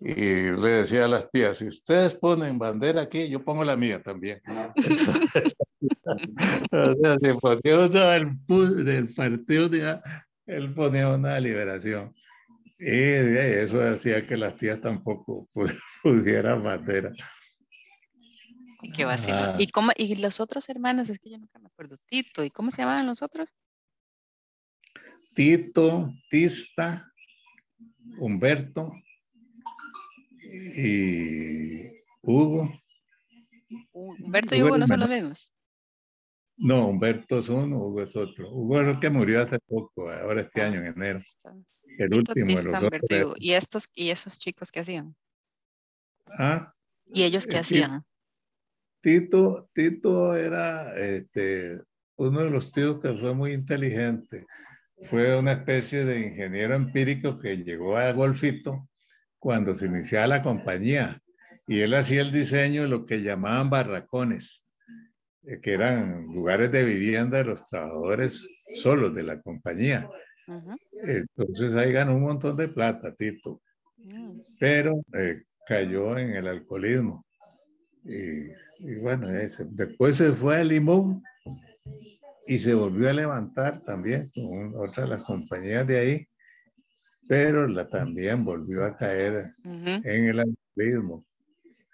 Y 0.00 0.14
le 0.14 0.68
decía 0.68 1.06
a 1.06 1.08
las 1.08 1.30
tías, 1.30 1.58
si 1.58 1.68
ustedes 1.68 2.14
ponen 2.14 2.58
bandera 2.58 3.02
aquí, 3.02 3.28
yo 3.28 3.42
pongo 3.42 3.64
la 3.64 3.76
mía 3.76 4.02
también. 4.02 4.42
o 6.70 6.94
sea, 6.94 7.16
si 7.18 7.32
ponía 7.40 7.78
uno 7.78 7.88
del, 7.88 8.84
del 8.84 9.14
partido, 9.14 9.70
él 10.46 10.74
ponía 10.74 11.08
una 11.08 11.40
liberación. 11.40 12.14
Y 12.78 12.90
eso 12.90 13.82
hacía 13.82 14.26
que 14.26 14.36
las 14.36 14.56
tías 14.56 14.82
tampoco 14.82 15.48
pudieran 16.02 16.62
bandera. 16.62 17.12
Qué 18.94 19.06
vacilo. 19.06 19.36
Ah. 19.36 19.56
¿Y, 19.58 19.68
cómo, 19.68 19.92
¿Y 19.96 20.16
los 20.16 20.40
otros 20.40 20.68
hermanos? 20.68 21.08
Es 21.08 21.18
que 21.18 21.30
yo 21.30 21.38
nunca 21.38 21.58
me 21.58 21.68
acuerdo. 21.68 21.96
Tito. 22.06 22.44
¿Y 22.44 22.50
cómo 22.50 22.70
se 22.70 22.82
llamaban 22.82 23.06
los 23.06 23.22
otros? 23.22 23.48
Tito, 25.34 26.10
Tista, 26.30 27.10
Humberto 28.18 28.92
y 30.48 32.00
Hugo. 32.22 32.70
Humberto 33.92 34.54
y 34.54 34.60
Hugo, 34.60 34.68
Hugo 34.68 34.78
no 34.78 34.86
son 34.86 35.00
los 35.00 35.08
mismos. 35.08 35.52
No, 36.56 36.88
Humberto 36.88 37.38
es 37.38 37.48
uno, 37.48 37.76
Hugo 37.76 38.02
es 38.02 38.16
otro. 38.16 38.50
Hugo 38.50 38.80
es 38.80 38.88
el 38.88 39.00
que 39.00 39.10
murió 39.10 39.42
hace 39.42 39.58
poco, 39.60 40.10
ahora 40.10 40.42
este 40.42 40.62
ah, 40.62 40.66
año, 40.66 40.80
en 40.80 40.86
enero. 40.86 41.20
El 41.98 42.14
último 42.14 42.56
de 42.56 42.62
los 42.62 42.82
otros. 42.82 43.02
¿Y, 43.36 43.52
estos, 43.52 43.88
¿Y 43.94 44.10
esos 44.10 44.38
chicos 44.38 44.70
qué 44.70 44.80
hacían? 44.80 45.14
Ah. 46.38 46.72
¿Y 47.06 47.24
ellos 47.24 47.46
qué 47.46 47.58
hacían? 47.58 48.04
Tito, 49.00 49.70
Tito 49.72 50.34
era 50.34 50.98
este, 50.98 51.80
uno 52.16 52.40
de 52.40 52.50
los 52.50 52.72
tíos 52.72 53.00
que 53.00 53.14
fue 53.14 53.34
muy 53.34 53.52
inteligente. 53.52 54.46
Fue 55.02 55.38
una 55.38 55.52
especie 55.52 56.04
de 56.04 56.20
ingeniero 56.20 56.74
empírico 56.74 57.38
que 57.38 57.58
llegó 57.58 57.98
a 57.98 58.12
Golfito 58.12 58.88
cuando 59.38 59.74
se 59.74 59.86
iniciaba 59.86 60.26
la 60.26 60.42
compañía 60.42 61.20
y 61.66 61.80
él 61.80 61.94
hacía 61.94 62.20
el 62.20 62.32
diseño 62.32 62.82
de 62.82 62.88
lo 62.88 63.06
que 63.06 63.22
llamaban 63.22 63.70
barracones, 63.70 64.64
eh, 65.44 65.60
que 65.60 65.74
eran 65.74 66.26
lugares 66.26 66.70
de 66.72 66.84
vivienda 66.84 67.38
de 67.38 67.44
los 67.44 67.66
trabajadores 67.68 68.48
solos 68.76 69.14
de 69.14 69.22
la 69.22 69.40
compañía. 69.40 70.08
Entonces 71.04 71.74
ahí 71.74 71.92
ganó 71.92 72.14
un 72.16 72.22
montón 72.22 72.56
de 72.56 72.68
plata, 72.68 73.14
Tito. 73.14 73.60
Mm. 73.96 74.40
Pero 74.60 75.02
eh, 75.12 75.42
cayó 75.66 76.16
en 76.16 76.36
el 76.36 76.46
alcoholismo. 76.46 77.24
Y, 78.04 78.46
y 78.78 79.00
bueno, 79.02 79.28
ese, 79.30 79.66
después 79.68 80.16
se 80.16 80.32
fue 80.32 80.58
a 80.58 80.64
Limón 80.64 81.22
y 82.46 82.58
se 82.58 82.74
volvió 82.74 83.10
a 83.10 83.12
levantar 83.12 83.80
también 83.80 84.24
con 84.32 84.76
otra 84.76 85.02
de 85.02 85.10
las 85.10 85.22
compañías 85.22 85.86
de 85.86 85.98
ahí, 85.98 86.28
pero 87.28 87.66
la, 87.66 87.88
también 87.88 88.44
volvió 88.44 88.84
a 88.84 88.96
caer 88.96 89.46
en 89.64 90.28
el 90.28 90.40
alcoholismo. 90.40 91.24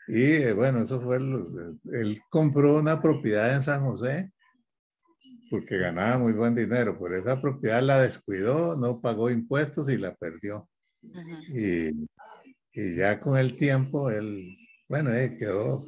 Y 0.08 0.22
eh, 0.22 0.52
bueno, 0.52 0.82
eso 0.82 1.00
fue, 1.00 1.16
él 1.16 2.18
compró 2.28 2.76
una 2.76 3.00
propiedad 3.00 3.54
en 3.54 3.62
San 3.62 3.82
José 3.82 4.32
porque 5.52 5.76
ganaba 5.76 6.16
muy 6.16 6.32
buen 6.32 6.54
dinero. 6.54 6.98
Por 6.98 7.14
esa 7.14 7.38
propiedad 7.38 7.82
la 7.82 8.00
descuidó, 8.00 8.74
no 8.74 9.02
pagó 9.02 9.28
impuestos 9.28 9.90
y 9.90 9.98
la 9.98 10.14
perdió. 10.14 10.66
y, 11.48 11.90
y, 12.72 12.96
ya 12.96 13.20
con 13.20 13.36
el 13.36 13.54
tiempo, 13.54 14.10
él, 14.10 14.56
bueno, 14.88 15.12
él 15.12 15.36
quedó 15.38 15.84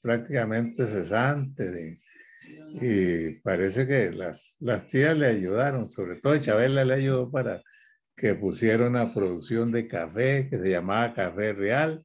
prácticamente 0.00 0.86
cesante. 0.86 1.68
De, 1.68 1.98
y 2.80 3.40
parece 3.40 3.88
que 3.88 4.12
las, 4.12 4.54
las 4.60 4.86
tías 4.86 5.16
le 5.16 5.26
ayudaron, 5.26 5.90
sobre 5.90 6.20
todo 6.20 6.38
Chabela 6.38 6.84
le 6.84 6.94
ayudó 6.94 7.28
para 7.28 7.60
que 8.18 8.34
pusiera 8.34 8.86
una 8.86 9.14
producción 9.14 9.70
de 9.72 9.86
café 9.86 10.48
que 10.50 10.58
se 10.58 10.70
llamaba 10.70 11.14
Café 11.14 11.52
Real. 11.52 12.04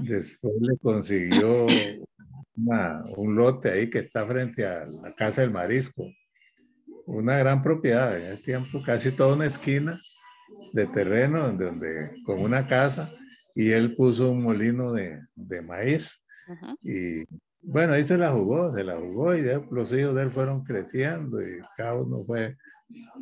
Después 0.00 0.54
le 0.60 0.78
consiguió 0.78 1.66
una, 2.56 3.04
un 3.16 3.34
lote 3.34 3.70
ahí 3.70 3.90
que 3.90 3.98
está 3.98 4.24
frente 4.24 4.64
a 4.64 4.86
la 4.86 5.12
Casa 5.14 5.42
del 5.42 5.50
Marisco. 5.50 6.04
Una 7.04 7.36
gran 7.38 7.60
propiedad, 7.60 8.16
en 8.16 8.32
ese 8.32 8.42
tiempo 8.42 8.82
casi 8.82 9.10
toda 9.10 9.34
una 9.34 9.46
esquina 9.46 10.00
de 10.72 10.86
terreno 10.86 11.42
donde, 11.42 11.64
donde 11.66 12.22
con 12.24 12.40
una 12.40 12.66
casa 12.66 13.12
y 13.54 13.70
él 13.70 13.96
puso 13.96 14.30
un 14.30 14.42
molino 14.42 14.92
de, 14.92 15.20
de 15.34 15.62
maíz. 15.62 16.22
Y 16.82 17.24
bueno, 17.62 17.94
ahí 17.94 18.04
se 18.04 18.16
la 18.16 18.30
jugó, 18.30 18.72
se 18.72 18.84
la 18.84 18.96
jugó 18.96 19.34
y 19.34 19.42
los 19.70 19.92
hijos 19.92 20.14
de 20.14 20.22
él 20.22 20.30
fueron 20.30 20.62
creciendo 20.62 21.42
y 21.42 21.58
cada 21.76 21.94
uno 21.94 22.24
fue 22.24 22.56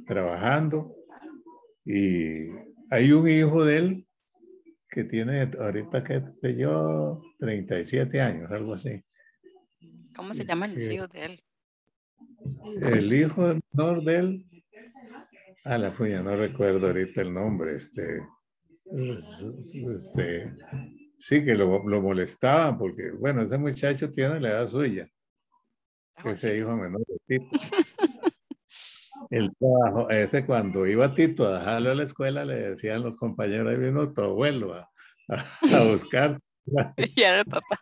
trabajando. 0.06 0.94
Y 1.84 2.48
hay 2.90 3.12
un 3.12 3.28
hijo 3.28 3.64
de 3.64 3.76
él 3.76 4.08
que 4.88 5.04
tiene 5.04 5.50
ahorita 5.58 6.04
que 6.04 6.56
yo 6.56 7.20
37 7.38 8.20
años, 8.20 8.50
algo 8.50 8.74
así. 8.74 9.02
¿Cómo 10.14 10.32
se 10.32 10.44
llaman 10.44 10.74
los 10.74 10.88
hijos 10.88 11.10
de 11.10 11.24
él? 11.24 11.44
El 12.82 13.12
hijo 13.12 13.42
menor 13.72 14.04
de 14.04 14.16
él, 14.16 14.46
a 15.64 15.78
la 15.78 15.92
fuña, 15.92 16.22
no 16.22 16.36
recuerdo 16.36 16.86
ahorita 16.86 17.22
el 17.22 17.34
nombre, 17.34 17.76
este, 17.76 18.20
este 19.94 20.54
sí 21.18 21.44
que 21.44 21.54
lo, 21.54 21.88
lo 21.88 22.02
molestaban 22.02 22.78
porque, 22.78 23.10
bueno, 23.12 23.42
ese 23.42 23.58
muchacho 23.58 24.10
tiene 24.12 24.40
la 24.40 24.50
edad 24.50 24.68
suya, 24.68 25.08
ese 26.24 26.56
hijo 26.56 26.76
menor 26.76 27.02
de 27.06 27.18
Tito. 27.26 27.46
El 29.34 29.50
trabajo, 29.56 30.08
ese 30.10 30.46
cuando 30.46 30.86
iba 30.86 31.12
Tito 31.12 31.48
a 31.48 31.58
dejarlo 31.58 31.90
a 31.90 31.94
la 31.96 32.04
escuela, 32.04 32.44
le 32.44 32.54
decían 32.54 33.02
los 33.02 33.16
compañeros, 33.16 33.66
ahí 33.66 33.80
vino 33.80 34.12
tu 34.12 34.20
abuelo 34.20 34.74
a, 34.74 34.88
a, 35.28 35.82
buscar. 35.90 36.38
y 36.96 37.20
era 37.20 37.40
el 37.40 37.44
papá. 37.44 37.80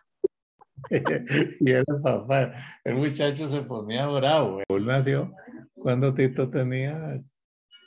y 1.59 1.69
era 1.69 1.83
el 1.87 2.01
papá. 2.01 2.53
El 2.83 2.95
muchacho 2.95 3.47
se 3.49 3.61
ponía 3.61 4.07
bravo. 4.07 4.61
Él 4.67 4.85
nació 4.87 5.31
cuando 5.75 6.15
Tito 6.15 6.49
tenía 6.49 7.21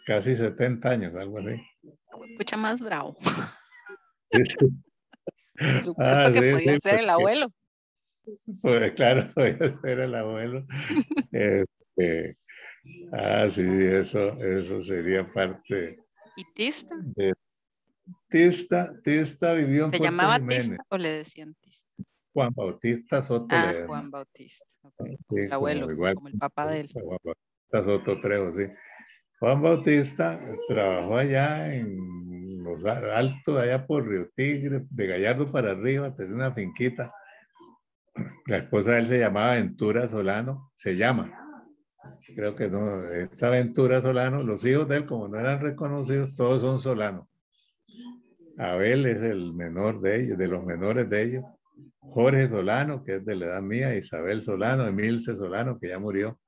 casi 0.06 0.36
70 0.36 0.88
años, 0.88 1.14
algo 1.16 1.40
así. 1.40 1.60
Pucha 2.38 2.56
más 2.56 2.80
bravo. 2.80 3.16
Sí, 4.30 4.42
Por 5.56 5.66
supuesto 5.82 5.94
Ah, 5.98 6.30
que 6.32 6.40
sí, 6.40 6.52
podía 6.52 6.78
ser 6.78 7.00
el 7.00 7.10
abuelo. 7.10 7.52
Pues 8.62 8.92
claro, 8.92 9.24
podía 9.34 9.56
ser 9.80 9.98
el 9.98 10.14
abuelo. 10.14 10.64
Este, 11.32 11.75
ah, 13.18 13.48
sí, 13.50 13.62
eso, 13.66 14.28
eso 14.42 14.82
sería 14.82 15.30
parte 15.32 15.98
¿Y 16.36 16.44
Tista? 16.54 16.94
de 17.16 17.32
Tista. 18.28 18.92
Tista 19.02 19.54
vivió 19.54 19.84
en 19.86 19.90
¿Se 19.90 19.98
Puerto 19.98 20.04
llamaba 20.04 20.34
Jiménez. 20.36 20.68
Tista 20.68 20.84
o 20.88 20.98
le 20.98 21.08
decían 21.10 21.54
Tista? 21.60 21.88
Juan 22.32 22.52
Bautista 22.54 23.22
Soto. 23.22 23.46
Ah, 23.50 23.72
le- 23.72 23.86
Juan 23.86 24.10
Bautista. 24.10 24.64
ok, 24.82 24.94
Como 24.96 25.08
sí, 25.10 25.16
el 25.36 25.44
como 25.44 25.54
abuelo, 25.54 25.90
igual. 25.90 26.14
como 26.14 26.28
el 26.28 26.38
papá 26.38 26.66
de 26.66 26.80
él. 26.80 26.90
Juan 26.92 27.18
Bautista 27.24 27.84
Soto 27.84 28.20
Trejo, 28.20 28.52
sí. 28.52 28.66
Juan 29.40 29.62
Bautista 29.62 30.40
trabajó 30.68 31.16
allá 31.16 31.74
en 31.74 32.62
los 32.62 32.84
altos, 32.84 33.58
allá 33.58 33.86
por 33.86 34.06
Río 34.08 34.28
Tigre, 34.34 34.84
de 34.90 35.06
Gallardo 35.06 35.50
para 35.50 35.70
arriba, 35.72 36.14
tenía 36.14 36.34
una 36.34 36.52
finquita. 36.54 37.12
La 38.46 38.58
esposa 38.58 38.92
de 38.92 38.98
él 39.00 39.06
se 39.06 39.18
llamaba 39.18 39.52
Ventura 39.54 40.08
Solano, 40.08 40.72
se 40.76 40.96
llama. 40.96 41.45
Creo 42.34 42.54
que 42.54 42.68
no, 42.68 43.04
esa 43.12 43.50
Ventura 43.50 44.00
Solano, 44.00 44.42
los 44.42 44.64
hijos 44.64 44.88
de 44.88 44.96
él, 44.96 45.06
como 45.06 45.28
no 45.28 45.38
eran 45.38 45.60
reconocidos, 45.60 46.36
todos 46.36 46.60
son 46.60 46.78
Solano. 46.78 47.28
Abel 48.58 49.06
es 49.06 49.22
el 49.22 49.52
menor 49.52 50.00
de 50.00 50.22
ellos, 50.22 50.38
de 50.38 50.48
los 50.48 50.64
menores 50.64 51.08
de 51.10 51.22
ellos. 51.22 51.44
Jorge 52.00 52.48
Solano, 52.48 53.02
que 53.02 53.16
es 53.16 53.24
de 53.24 53.36
la 53.36 53.46
edad 53.46 53.62
mía, 53.62 53.96
Isabel 53.96 54.40
Solano, 54.40 54.86
Emilce 54.86 55.36
Solano, 55.36 55.78
que 55.78 55.88
ya 55.88 55.98
murió. 55.98 56.38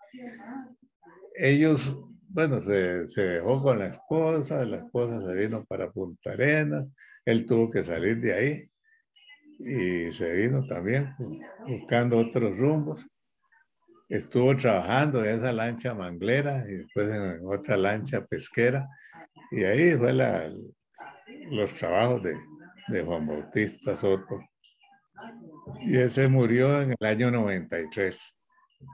Ellos, 1.35 2.03
bueno, 2.29 2.63
se, 2.63 3.07
se 3.09 3.23
dejó 3.23 3.61
con 3.63 3.79
la 3.79 3.89
esposa, 3.89 4.65
la 4.65 4.79
esposa 4.79 5.21
se 5.27 5.35
vino 5.35 5.65
para 5.65 5.91
Punta 5.91 6.33
Arenas, 6.33 6.89
él 7.25 7.45
tuvo 7.47 7.71
que 7.71 7.85
salir 7.85 8.21
de 8.21 8.33
ahí 8.33 8.71
y 9.59 10.11
se 10.13 10.33
vino 10.35 10.67
también 10.67 11.15
buscando 11.67 12.19
otros 12.19 12.59
rumbos. 12.59 13.07
Estuvo 14.09 14.57
trabajando 14.57 15.25
en 15.25 15.39
esa 15.39 15.53
lancha 15.53 15.95
manglera 15.95 16.65
y 16.69 16.79
después 16.79 17.09
en 17.11 17.47
otra 17.47 17.77
lancha 17.77 18.25
pesquera 18.25 18.89
y 19.51 19.65
ahí 19.65 19.95
fue 19.95 20.13
la, 20.13 20.53
los 21.51 21.75
trabajos 21.75 22.23
de, 22.23 22.35
de 22.89 23.03
Juan 23.03 23.27
Bautista 23.27 23.97
Soto. 23.97 24.41
Y 25.83 25.97
ese 25.97 26.29
murió 26.29 26.81
en 26.81 26.95
el 26.99 27.07
año 27.07 27.31
93 27.31 28.39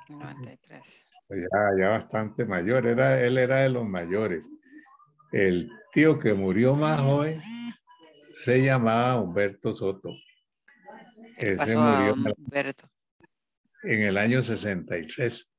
93. 0.09 1.17
ya, 1.29 1.79
ya 1.79 1.89
bastante 1.91 2.47
mayor, 2.47 2.87
era, 2.87 3.21
él 3.21 3.39
era 3.39 3.61
de 3.61 3.69
los 3.69 3.87
mayores. 3.87 4.51
El 5.33 5.71
tío 5.93 6.19
que 6.19 6.35
murió 6.35 6.75
más 6.75 7.01
joven 7.01 7.41
se 8.31 8.65
llamaba 8.65 9.21
Humberto 9.21 9.73
Soto. 9.73 10.11
¿Qué 11.39 11.53
Ese 11.53 11.77
murió 11.77 12.15
Humberto? 12.15 12.89
En 13.85 14.03
el 14.03 14.17
año 14.19 14.43
63 14.43 15.51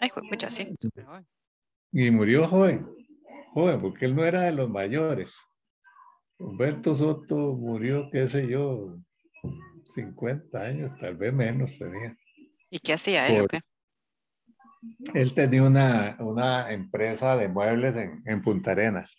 Ay, 0.00 0.10
fue 0.10 0.22
pucha, 0.28 0.50
sí, 0.50 0.74
súper 0.78 1.04
joven. 1.04 1.26
y 1.92 2.10
murió 2.10 2.44
joven, 2.48 2.86
joven, 3.54 3.80
porque 3.80 4.06
él 4.06 4.16
no 4.16 4.24
era 4.24 4.42
de 4.42 4.52
los 4.52 4.68
mayores. 4.68 5.40
Humberto 6.38 6.92
Soto 6.94 7.54
murió, 7.54 8.08
qué 8.10 8.26
sé 8.26 8.48
yo, 8.48 8.96
50 9.84 10.60
años, 10.60 10.90
tal 10.98 11.16
vez 11.16 11.32
menos 11.32 11.78
tenía. 11.78 12.16
¿Y 12.68 12.80
qué 12.80 12.94
hacía 12.94 13.28
él 13.28 13.42
o 13.42 13.46
qué? 13.46 13.60
Él 15.14 15.32
tenía 15.34 15.62
una, 15.62 16.16
una 16.18 16.72
empresa 16.72 17.36
de 17.36 17.48
muebles 17.48 17.94
en, 17.94 18.22
en 18.26 18.42
Punta 18.42 18.72
Arenas. 18.72 19.16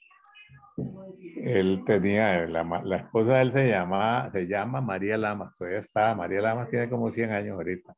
Él 1.46 1.84
tenía, 1.86 2.46
la, 2.48 2.64
la 2.84 2.98
esposa 2.98 3.36
de 3.36 3.42
él 3.44 3.54
se 3.54 3.70
llama, 3.70 4.30
se 4.32 4.48
llama 4.48 4.82
María 4.82 5.18
Lamas, 5.18 5.56
todavía 5.56 5.80
está, 5.80 6.14
María 6.16 6.42
Lamas 6.42 6.70
tiene 6.70 6.90
como 6.90 7.10
100 7.12 7.32
años 7.32 7.54
ahorita. 7.56 7.96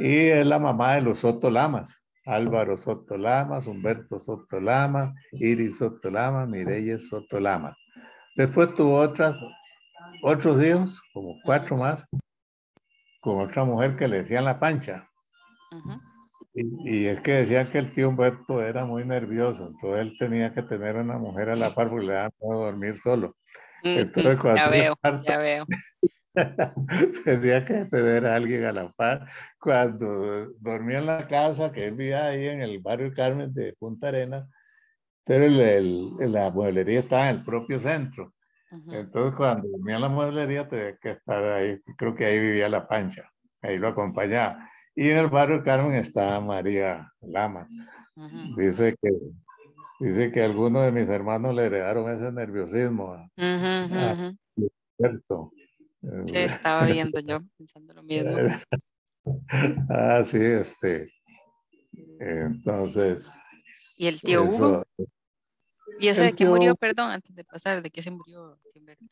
Y 0.00 0.28
es 0.30 0.46
la 0.46 0.58
mamá 0.58 0.94
de 0.94 1.02
los 1.02 1.20
Soto 1.20 1.50
Lamas, 1.50 2.04
Álvaro 2.24 2.76
Soto 2.78 3.16
Lamas, 3.16 3.66
Humberto 3.66 4.18
Soto 4.18 4.58
Lamas, 4.60 5.14
Iris 5.32 5.78
Soto 5.78 6.10
Lamas, 6.10 6.48
Mireya 6.48 6.98
Soto 6.98 7.38
Lamas. 7.38 7.76
Después 8.34 8.74
tuvo 8.74 8.94
otras, 8.96 9.38
otros 10.22 10.62
hijos, 10.64 11.02
como 11.12 11.40
cuatro 11.42 11.76
más, 11.76 12.06
con 13.20 13.40
otra 13.40 13.64
mujer 13.64 13.96
que 13.96 14.08
le 14.08 14.18
decían 14.22 14.44
la 14.44 14.58
pancha. 14.58 15.08
Ujú. 15.72 16.00
Y, 16.54 17.02
y 17.02 17.06
es 17.06 17.20
que 17.20 17.32
decían 17.32 17.70
que 17.70 17.78
el 17.78 17.92
tío 17.94 18.08
Humberto 18.08 18.60
era 18.62 18.84
muy 18.84 19.04
nervioso, 19.04 19.66
entonces 19.68 20.00
él 20.00 20.16
tenía 20.18 20.52
que 20.54 20.62
tener 20.62 20.96
una 20.96 21.18
mujer 21.18 21.50
a 21.50 21.56
la 21.56 21.74
par 21.74 21.90
porque 21.90 22.06
le 22.06 22.12
daba 22.14 22.30
miedo 22.40 22.60
dormir 22.64 22.96
solo. 22.96 23.36
Entonces, 23.84 24.32
Ujú, 24.34 24.42
cuando 24.42 24.60
Ya 24.62 24.68
veo, 24.68 24.96
partas- 24.96 25.26
ya 25.26 25.38
veo. 25.38 25.66
tenía 27.24 27.64
que 27.64 27.84
tener 27.86 28.26
a 28.26 28.34
alguien 28.36 28.64
a 28.64 28.72
la 28.72 28.90
par. 28.92 29.28
Cuando 29.60 30.52
dormía 30.60 30.98
en 30.98 31.06
la 31.06 31.18
casa, 31.26 31.72
que 31.72 31.90
vivía 31.90 32.26
ahí 32.26 32.46
en 32.48 32.60
el 32.62 32.78
barrio 32.80 33.12
Carmen 33.14 33.52
de 33.52 33.74
Punta 33.78 34.08
Arenas, 34.08 34.46
pero 35.24 35.44
el- 35.44 35.60
el- 35.60 36.32
la 36.32 36.50
mueblería 36.50 37.00
estaba 37.00 37.30
en 37.30 37.36
el 37.38 37.44
propio 37.44 37.80
centro. 37.80 38.32
Ujú. 38.70 38.92
Entonces, 38.94 39.36
cuando 39.36 39.68
dormía 39.68 39.96
en 39.96 40.02
la 40.02 40.08
mueblería, 40.08 40.68
tenía 40.68 40.96
que 40.96 41.10
estar 41.10 41.42
ahí. 41.44 41.80
Creo 41.96 42.14
que 42.14 42.24
ahí 42.26 42.38
vivía 42.38 42.68
la 42.68 42.86
pancha, 42.86 43.30
ahí 43.62 43.78
lo 43.78 43.88
acompañaba. 43.88 44.68
Y 44.94 45.10
en 45.10 45.18
el 45.18 45.28
barrio 45.28 45.62
Carmen 45.62 45.94
estaba 45.94 46.40
María 46.40 47.10
Lama. 47.20 47.68
Ujú. 48.16 48.56
Dice 48.56 48.94
que, 49.00 49.10
dice 50.00 50.30
que 50.30 50.42
algunos 50.42 50.84
de 50.84 50.92
mis 50.92 51.08
hermanos 51.08 51.54
le 51.54 51.66
heredaron 51.66 52.10
ese 52.12 52.30
nerviosismo 52.32 53.12
a 53.14 53.22
Ujú, 53.36 53.94
Ah. 53.96 54.14
ujú. 54.56 54.68
Alberto. 54.98 55.52
Sí, 56.02 56.36
estaba 56.36 56.86
viendo 56.86 57.20
yo, 57.20 57.40
pensando 57.58 57.94
lo 57.94 58.02
mismo. 58.02 58.36
ah, 59.90 60.22
sí, 60.24 60.38
este. 60.38 61.12
Entonces, 62.18 63.32
¿Y 63.96 64.06
el 64.06 64.20
tío 64.20 64.44
Hugo? 64.44 64.82
eso, 64.98 65.06
¿Y 65.98 66.08
ese 66.08 66.24
de 66.24 66.32
qué 66.34 66.46
murió? 66.46 66.74
Perdón, 66.74 67.10
antes 67.10 67.34
de 67.34 67.44
pasar, 67.44 67.82
¿de 67.82 67.90
qué 67.90 68.02
se 68.02 68.10
murió 68.10 68.58
Humberto? 68.74 69.04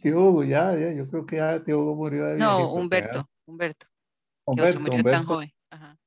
tío 0.00 0.20
Hugo, 0.20 0.44
ya, 0.44 0.74
ya, 0.78 0.92
yo 0.92 1.08
creo 1.08 1.24
que 1.24 1.36
ya 1.36 1.62
tío 1.62 1.80
Hugo 1.80 1.96
murió 1.96 2.26
de 2.26 2.36
No, 2.36 2.56
viejito, 2.56 2.74
Humberto, 2.74 3.30
Humberto, 3.46 3.86
que 3.86 3.92
se 3.92 4.44
Humberto, 4.44 4.80
murió 4.80 4.92
tan 4.92 4.98
Humberto, 5.00 5.26
joven. 5.26 5.52
Ajá. 5.70 5.98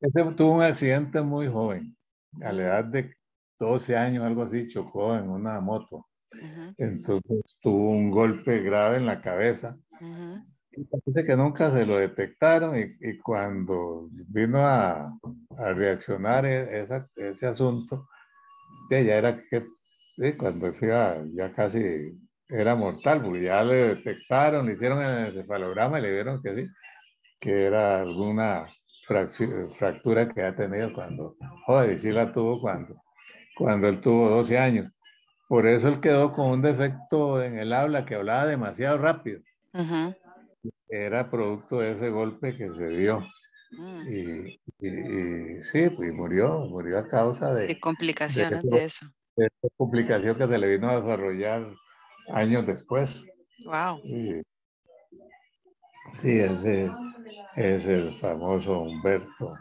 ese 0.00 0.34
tuvo 0.34 0.52
un 0.52 0.62
accidente 0.62 1.22
muy 1.22 1.46
joven, 1.46 1.96
a 2.42 2.52
la 2.52 2.62
edad 2.62 2.84
de 2.84 3.14
12 3.60 3.96
años, 3.96 4.24
algo 4.24 4.42
así, 4.42 4.66
chocó 4.66 5.16
en 5.16 5.28
una 5.28 5.60
moto. 5.60 6.06
Ujú, 6.32 6.74
Entonces 6.78 7.58
tuvo 7.60 7.90
un 7.90 8.10
golpe 8.10 8.60
grave 8.62 8.98
en 8.98 9.06
la 9.06 9.20
cabeza. 9.20 9.76
ujú. 10.00 10.44
Y 10.72 10.84
parece 10.84 11.26
que 11.26 11.36
nunca 11.36 11.70
se 11.70 11.86
lo 11.86 11.96
detectaron 11.96 12.76
y, 12.78 12.96
y 13.00 13.18
cuando 13.18 14.08
vino 14.28 14.60
a, 14.66 15.12
a 15.56 15.72
reaccionar 15.72 16.44
e- 16.46 16.80
esa- 16.80 17.08
ese 17.16 17.46
asunto, 17.46 18.06
ya, 18.90 18.98
era 18.98 19.36
que, 19.50 19.66
cuando 20.36 20.70
se 20.72 20.86
iba, 20.86 21.16
ya 21.34 21.52
casi 21.52 22.18
era 22.48 22.74
mortal, 22.74 23.22
porque 23.22 23.42
ya 23.44 23.62
le 23.64 23.76
detectaron, 23.96 24.66
le 24.66 24.74
hicieron 24.74 25.02
el 25.02 25.28
encefalograma 25.28 25.98
y 25.98 26.02
le 26.02 26.12
vieron 26.12 26.42
que 26.42 26.54
sí, 26.56 26.66
que 27.40 27.66
era 27.66 28.00
alguna 28.00 28.68
fractura 29.06 30.28
que 30.28 30.42
ha 30.42 30.54
tenido 30.56 30.92
cuando, 30.92 31.36
joder, 31.66 31.98
sí 31.98 32.10
la 32.12 32.32
tuvo 32.32 32.60
cuando, 32.60 33.02
cuando 33.56 33.88
él 33.88 34.00
tuvo 34.00 34.28
12 34.30 34.58
años. 34.58 34.92
Por 35.48 35.66
eso 35.66 35.88
él 35.88 36.00
quedó 36.00 36.30
con 36.32 36.50
un 36.50 36.62
defecto 36.62 37.42
en 37.42 37.58
el 37.58 37.72
habla, 37.72 38.04
que 38.04 38.14
hablaba 38.14 38.46
demasiado 38.46 38.98
rápido 38.98 39.40
era 40.88 41.30
producto 41.30 41.80
de 41.80 41.92
ese 41.92 42.10
golpe 42.10 42.56
que 42.56 42.72
se 42.72 42.88
dio. 42.88 43.26
mm. 43.70 44.06
Y, 44.08 44.60
y- 44.80 45.58
y 45.58 45.62
sí, 45.62 45.90
pues 45.90 46.12
murió, 46.14 46.60
murió 46.60 46.98
a 46.98 47.06
causa 47.06 47.52
de, 47.52 47.66
¿Qué 47.68 47.78
complicaciones 47.80 48.60
eso- 48.60 48.68
de 48.68 48.84
eso? 48.84 49.06
de 49.36 49.46
esta 49.46 49.68
complicación 49.76 50.36
que 50.36 50.46
se 50.46 50.58
le 50.58 50.66
vino 50.68 50.88
a 50.90 51.00
desarrollar 51.00 51.74
años 52.32 52.66
después. 52.66 53.26
Wow. 53.64 54.00
Y- 54.02 54.42
sí, 56.12 56.40
ese 56.40 56.90
es 57.56 57.86
el 57.86 58.12
famoso 58.14 58.80
Humberto. 58.80 59.54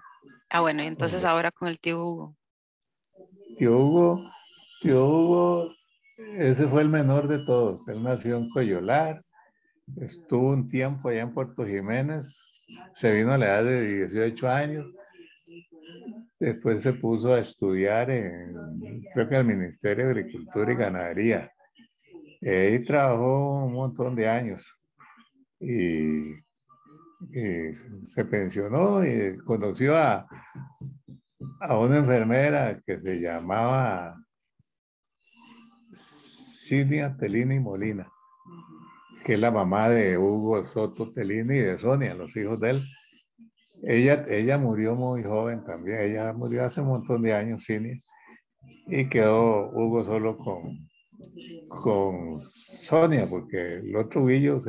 Ah, 0.50 0.62
bueno, 0.62 0.82
y 0.84 0.88
entonces 0.88 1.20
Humberto. 1.20 1.36
ahora 1.36 1.52
con 1.52 1.68
el 1.68 1.80
tío 1.80 2.04
Hugo. 2.04 2.36
Tío 3.58 3.78
Hugo, 3.78 4.32
tío 4.82 5.06
Hugo, 5.06 5.72
ese 6.34 6.68
fue 6.68 6.82
el 6.82 6.90
menor 6.90 7.28
de 7.28 7.40
todos. 7.46 7.88
Él 7.88 8.04
nació 8.04 8.38
en 8.38 8.50
Coyolar, 8.50 9.24
estuvo 10.02 10.52
un 10.52 10.68
tiempo 10.68 11.10
allá 11.10 11.22
en 11.22 11.34
Puerto 11.34 11.66
Jiménez, 11.66 12.62
se 12.94 13.14
vino 13.14 13.34
a 13.34 13.38
la 13.38 13.48
edad 13.48 13.64
de 13.64 13.98
18 13.98 14.50
años, 14.50 14.86
después 16.40 16.82
se 16.82 16.94
puso 16.94 17.34
a 17.34 17.40
estudiar 17.40 18.10
en, 18.12 18.54
creo 19.14 19.28
que 19.28 19.36
en 19.36 19.50
el 19.50 19.58
Ministerio 19.58 20.06
de 20.06 20.12
Agricultura 20.12 20.72
y 20.72 20.76
Ganadería. 20.76 21.52
Ahí 22.42 22.84
trabajó 22.84 23.66
un 23.66 23.74
montón 23.74 24.16
de 24.16 24.28
años. 24.28 24.74
Y 25.60 26.36
y 27.20 27.74
se 28.04 28.26
pensionó 28.26 29.04
y 29.04 29.38
conoció 29.40 29.98
a, 29.98 30.28
a 31.60 31.78
una 31.78 31.98
enfermera 31.98 32.82
que 32.86 32.98
se 32.98 33.20
llamaba 33.20 34.16
Cinia 35.98 37.16
Telini 37.18 37.60
Molina, 37.60 38.12
que 39.26 39.34
es 39.34 39.40
la 39.40 39.52
mamá 39.52 39.90
de 39.90 40.18
Hugo 40.18 40.66
Soto 40.66 41.12
Telini 41.12 41.58
y 41.58 41.62
de 41.62 41.78
Sonia, 41.78 42.14
los 42.14 42.36
hijos 42.36 42.60
de 42.60 42.72
él. 42.72 42.84
Ella, 43.84 44.26
ella 44.28 44.58
murió 44.58 44.96
muy 44.96 45.24
joven 45.24 45.64
también, 45.64 46.02
ella 46.02 46.34
murió 46.34 46.66
hace 46.66 46.82
un 46.82 46.88
montón 46.88 47.22
de 47.22 47.34
años, 47.34 47.66
Cinia, 47.66 47.96
y 48.88 49.08
quedó 49.10 49.70
Hugo 49.72 50.04
solo 50.04 50.38
con, 50.38 50.90
con 51.68 52.40
Sonia, 52.40 53.28
porque 53.30 53.76
el 53.76 53.96
otro 53.96 54.24
Huguillo, 54.24 54.60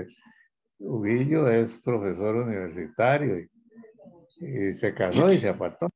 Huguillo 0.79 1.49
es 1.49 1.79
profesor 1.79 2.37
universitario 2.37 3.38
y, 3.38 3.49
y 4.41 4.75
se 4.75 4.95
casó 4.95 5.33
y 5.33 5.38
se 5.38 5.49
apartó. 5.49 5.88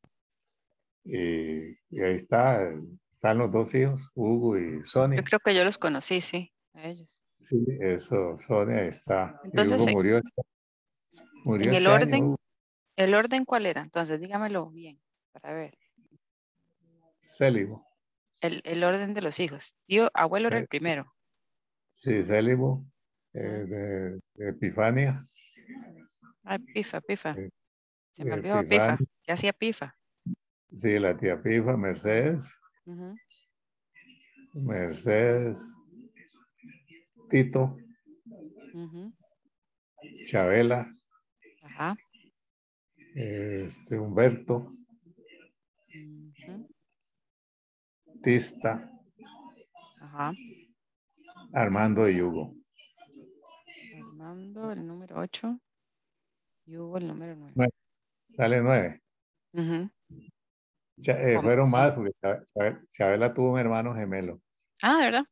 Y, 1.04 1.72
y 1.90 2.00
ahí 2.00 2.14
está, 2.14 2.72
están 3.22 3.38
los 3.38 3.52
dos 3.52 3.72
hijos, 3.76 4.10
Hugo 4.16 4.58
y 4.58 4.84
Sonia. 4.84 5.18
Yo 5.18 5.22
creo 5.22 5.38
que 5.38 5.54
yo 5.54 5.62
los 5.64 5.78
conocí, 5.78 6.20
sí, 6.20 6.52
a 6.74 6.88
ellos. 6.88 7.20
Sí, 7.38 7.64
eso, 7.80 8.36
Sonia 8.36 8.84
está. 8.84 9.40
y 9.44 9.46
Entonces, 9.46 9.80
Hugo 9.80 9.86
en- 9.90 9.94
murió, 9.94 10.20
murió 11.44 11.68
en 11.68 11.74
el 11.74 11.76
este 11.76 11.88
año, 11.92 12.04
orden-. 12.04 12.36
¿El 12.96 13.14
orden 13.14 13.44
cuál 13.44 13.66
era? 13.66 13.80
Entonces, 13.82 14.18
dígamelo 14.20 14.70
bien, 14.70 15.00
para 15.30 15.54
ver. 15.54 15.78
Célibo. 17.20 17.86
El, 18.40 18.60
el 18.64 18.82
orden 18.82 19.14
de 19.14 19.22
los 19.22 19.38
hijos. 19.38 19.76
Tío, 19.86 20.10
abuelo 20.14 20.48
era 20.48 20.58
el 20.58 20.64
Eh, 20.64 20.66
primero. 20.66 21.14
Sí, 21.92 22.24
Célibo, 22.24 22.84
eh, 23.34 23.38
de, 23.40 24.20
de 24.34 24.48
Epifania. 24.48 25.20
Ay, 26.44 26.58
Pifa, 26.58 27.00
Pifa. 27.00 27.36
Eh, 27.38 27.50
Se 28.10 28.24
me 28.24 28.30
eh, 28.34 28.38
olvidó. 28.38 28.62
Pifa. 28.68 28.98
¿Qué 29.22 29.32
hacía 29.32 29.52
Pifa? 29.52 29.94
Sí, 30.72 30.98
la 30.98 31.16
tía 31.16 31.40
Pifa, 31.40 31.76
Mercedes, 31.76 32.58
Mercedes, 34.54 35.76
Tito, 37.30 37.76
uh. 38.74 39.12
Chabela, 40.28 40.90
Este, 43.14 43.98
Humberto. 43.98 44.70
Tista, 48.22 48.88
Armando 51.52 52.08
y 52.08 52.20
Hugo. 52.22 52.54
Armando, 53.96 54.70
el 54.70 54.86
número 54.86 55.18
8. 55.18 55.58
Y 56.66 56.76
Hugo, 56.76 56.98
el 56.98 57.08
número 57.08 57.34
9. 57.36 57.70
Sale 58.28 58.62
9 58.62 59.02
eh, 61.06 61.38
fueron 61.42 61.70
más 61.70 61.92
porque 61.92 62.12
Cha- 62.20 62.42
Cha- 62.44 62.80
Chabela 62.88 63.32
tuvo 63.34 63.52
un 63.54 63.58
hermano 63.60 63.94
gemelo. 63.94 64.40
Ah, 64.82 64.98
¿de 64.98 65.04
verdad? 65.04 65.24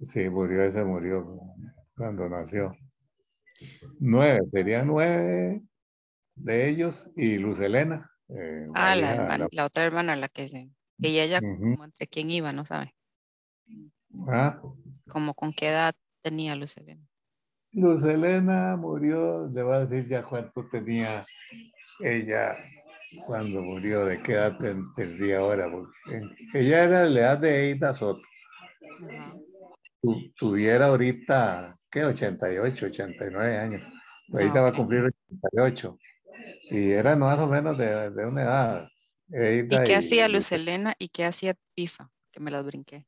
Sí, 0.00 0.28
murió, 0.30 0.64
ese 0.64 0.84
murió 0.84 1.40
cuando 1.96 2.28
nació. 2.28 2.74
Nueve, 3.98 4.40
serían 4.50 4.86
nueve 4.86 5.60
de 6.36 6.68
ellos 6.68 7.10
y 7.16 7.36
Luz 7.38 7.60
Elena. 7.60 8.10
eh, 8.28 8.66
Ah, 8.74 8.94
la, 8.94 9.12
hija, 9.12 9.22
hermana- 9.22 9.48
la 9.50 9.66
otra 9.66 9.84
hermana, 9.84 10.16
la 10.16 10.28
que 10.28 10.48
se. 10.48 10.70
Que 11.02 11.22
ella, 11.22 11.38
Ujú. 11.42 11.72
como 11.72 11.84
entre 11.84 12.06
quién 12.06 12.30
iba, 12.30 12.52
no 12.52 12.64
sabe. 12.64 12.94
Ah, 14.28 14.60
Como 15.08 15.34
con 15.34 15.52
qué 15.52 15.68
edad 15.68 15.94
tenía 16.22 16.54
Luz 16.54 16.76
Helena. 16.76 17.06
Luz 17.72 18.04
Elena 18.04 18.76
murió, 18.76 19.48
le 19.48 19.62
voy 19.62 19.74
a 19.74 19.86
decir 19.86 20.08
ya 20.08 20.22
cuánto 20.22 20.68
tenía 20.70 21.24
ella 22.00 22.56
cuando 23.26 23.62
murió, 23.62 24.04
de 24.04 24.22
qué 24.22 24.32
edad 24.32 24.56
ten- 24.58 24.92
tendría 24.94 25.38
ahora. 25.38 25.70
porque 25.70 25.90
ella 26.54 26.84
era 26.84 27.02
de 27.02 27.10
la 27.10 27.20
edad 27.20 27.38
de 27.38 27.70
Eida 27.70 27.92
Soto. 27.94 28.22
Tuviera 30.38 30.86
ahorita, 30.86 31.74
¿qué? 31.90 32.04
88, 32.04 32.86
89 32.86 33.58
años. 33.58 33.86
Ahorita 34.32 34.60
va 34.62 34.68
a 34.68 34.72
cumplir 34.72 35.12
88. 35.42 35.98
Y 36.70 36.92
era 36.92 37.16
más 37.16 37.38
o 37.38 37.46
menos 37.48 37.76
de, 37.76 38.10
de 38.10 38.26
una 38.26 38.42
edad. 38.42 38.88
¿Y 39.28 39.68
qué 39.68 39.96
hacía 39.96 40.28
Luz 40.28 40.50
Helena 40.52 40.94
y 40.98 41.08
qué 41.08 41.24
hacía 41.26 41.54
Pifa? 41.74 42.10
Que 42.32 42.40
me 42.40 42.50
las 42.50 42.64
brinqué. 42.64 43.06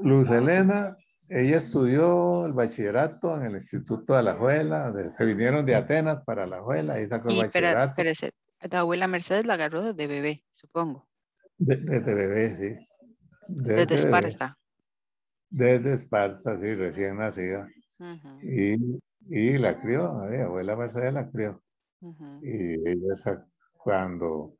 Luz 0.00 0.28
Elena, 0.30 0.96
ella 1.28 1.56
estudió 1.56 2.44
el 2.46 2.52
bachillerato 2.52 3.36
en 3.36 3.46
el 3.46 3.54
Instituto 3.54 4.12
de 4.12 4.18
Alajuela, 4.18 4.92
de- 4.92 5.10
se 5.10 5.24
vinieron 5.24 5.64
de 5.64 5.74
Atenas 5.76 6.22
para 6.24 6.44
Alajuela, 6.44 6.94
ahí 6.94 7.06
sacó 7.06 7.28
el 7.28 7.36
Y 7.36 7.38
bachillerato. 7.42 7.94
La 8.70 8.80
abuela 8.80 9.06
Mercedes 9.06 9.46
la 9.46 9.54
agarró 9.54 9.82
desde 9.82 10.06
bebé, 10.06 10.44
supongo. 10.52 11.08
De- 11.58 11.76
Desde 11.76 12.14
bebé, 12.14 12.50
sí. 12.50 12.84
Desde 13.48 13.86
bebé. 13.86 13.94
Esparta. 13.94 14.58
Desde 15.50 15.92
Esparta, 15.94 16.58
sí, 16.58 16.74
recién 16.74 17.16
nacida. 17.18 17.68
Y, 18.42 18.76
y 19.28 19.58
la 19.58 19.80
crió, 19.80 20.12
mi 20.28 20.38
abuela 20.38 20.76
Mercedes 20.76 21.12
la 21.12 21.30
crió. 21.30 21.62
Y 22.42 22.74
ella 22.88 23.46
cuando, 23.78 24.56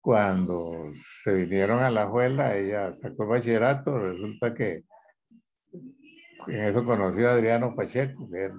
cuando 0.00 0.90
se 0.92 1.32
vinieron 1.32 1.80
a 1.80 1.90
la 1.90 2.02
abuela, 2.02 2.56
ella 2.56 2.94
sacó 2.94 3.24
el 3.24 3.28
bachillerato, 3.30 3.98
resulta 3.98 4.54
que 4.54 4.84
en 6.46 6.64
eso 6.64 6.84
conoció 6.84 7.28
a 7.28 7.32
Adriano 7.32 7.74
Pacheco, 7.74 8.28
que 8.30 8.50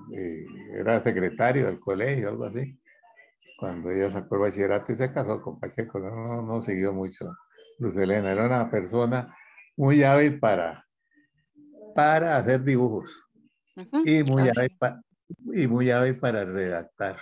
era 0.80 1.02
secretario 1.02 1.65
del 1.67 1.80
colegio, 1.80 2.30
algo 2.30 2.45
así. 2.45 2.78
Cuando 3.60 3.91
ella 3.91 4.10
sacó 4.10 4.36
el 4.36 4.41
bachillerato 4.41 4.91
y 4.91 4.95
se 4.95 5.12
casó 5.12 5.41
con 5.41 5.60
Pacheco, 5.60 6.00
no, 6.00 6.12
no, 6.15 6.41
no 6.41 6.62
siguió 6.62 6.93
mucho 6.93 7.26
Luz 7.80 7.98
Helena, 7.98 8.32
era 8.32 8.45
una 8.45 8.69
persona 8.72 9.36
muy 9.78 10.04
hábil 10.04 10.39
para, 10.39 10.86
para 11.95 12.38
hacer 12.38 12.62
dibujos 12.63 13.26
Ujú, 13.76 14.04
y 14.06 14.24
muy, 14.24 14.50
hábil 14.50 14.76
pa- 14.78 15.02
y 15.54 15.67
muy 15.67 15.91
hábil 15.91 16.19
para 16.19 16.45
redactar. 16.45 17.17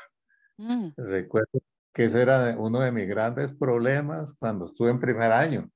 Mm, 0.58 0.90
Recuerdo 0.98 1.60
que 1.94 2.06
ese 2.06 2.22
era 2.22 2.56
uno 2.58 2.80
de 2.82 2.92
mis 2.92 3.08
grandes 3.08 3.54
problemas 3.54 4.36
cuando 4.40 4.66
estuve 4.66 4.92
en 4.92 5.00
primer 5.00 5.32
año. 5.32 5.70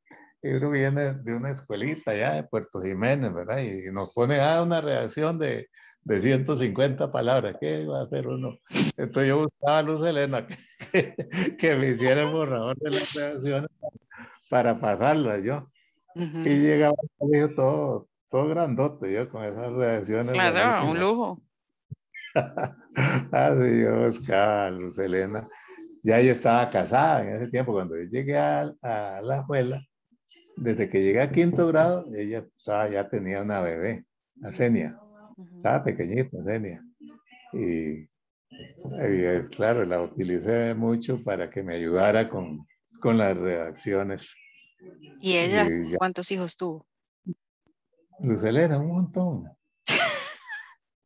Uno 0.43 0.71
viene 0.71 1.13
de 1.13 1.35
una 1.35 1.51
escuelita 1.51 2.11
allá 2.11 2.33
de 2.33 2.43
Puerto 2.43 2.81
Jiménez, 2.81 3.31
¿verdad? 3.33 3.59
Y 3.59 3.91
nos 3.91 4.11
pone 4.11 4.39
a 4.39 4.63
una 4.63 4.81
redacción 4.81 5.37
de, 5.37 5.67
de 6.03 6.21
150 6.21 7.11
palabras. 7.11 7.57
¿Qué 7.59 7.85
va 7.85 8.01
a 8.01 8.03
hacer 8.05 8.27
uno? 8.27 8.57
Entonces 8.97 9.29
yo 9.29 9.37
buscaba 9.37 9.77
a 9.77 9.81
Luz 9.83 10.05
Helena 10.05 10.47
que, 10.47 11.15
que 11.59 11.75
me 11.75 11.89
hiciera 11.89 12.23
el 12.23 12.31
borrador 12.31 12.75
de 12.79 12.89
las 12.89 13.13
redacciones 13.13 13.69
para 14.49 14.79
pasarlas 14.79 15.43
yo. 15.43 15.67
ujú. 16.15 16.39
Y 16.43 16.59
llegaba 16.59 16.95
al 16.99 17.09
colegio 17.19 17.55
todo, 17.55 18.09
todo 18.29 18.47
grandote 18.47 19.13
yo 19.13 19.29
con 19.29 19.43
esas 19.43 19.71
redacciones. 19.71 20.33
Claro, 20.33 20.53
buenísimas. 20.53 20.89
un 20.89 20.99
lujo. 20.99 21.41
Así 23.31 23.81
yo 23.81 24.05
buscaba 24.05 24.65
a 24.65 24.71
Luz 24.71 24.97
Helena. 24.97 25.47
Ya 26.03 26.19
yo 26.19 26.31
estaba 26.31 26.67
casada 26.71 27.21
en 27.21 27.35
ese 27.35 27.47
tiempo. 27.49 27.73
Cuando 27.73 27.95
yo 27.95 28.09
llegué 28.09 28.37
a, 28.37 28.73
a 28.81 29.21
la 29.21 29.41
escuela, 29.41 29.81
desde 30.61 30.89
que 30.89 31.01
llegué 31.01 31.21
a 31.21 31.31
quinto 31.31 31.65
grado, 31.67 32.05
ella 32.15 32.45
ya 32.91 33.09
tenía 33.09 33.41
una 33.41 33.61
bebé, 33.61 34.05
a 34.43 34.51
Senia. 34.51 34.95
Ujú. 35.37 35.55
Estaba 35.57 35.83
pequeñita, 35.83 36.37
Senia. 36.43 36.83
Y, 37.53 38.01
y, 38.03 38.07
eh, 38.99 39.41
claro, 39.55 39.85
la 39.85 40.01
utilicé 40.01 40.75
mucho 40.75 41.23
para 41.23 41.49
que 41.49 41.63
me 41.63 41.75
ayudara 41.75 42.29
con, 42.29 42.67
con 42.99 43.17
las 43.17 43.35
redacciones. 43.35 44.35
¿Y 45.19 45.35
ella 45.37 45.67
Y 45.67 45.91
ya- 45.91 45.97
cuántos 45.97 46.31
hijos 46.31 46.55
tuvo? 46.55 46.85
Luz 48.19 48.43
Helena, 48.43 48.77
un 48.77 48.87
montón. 48.87 49.49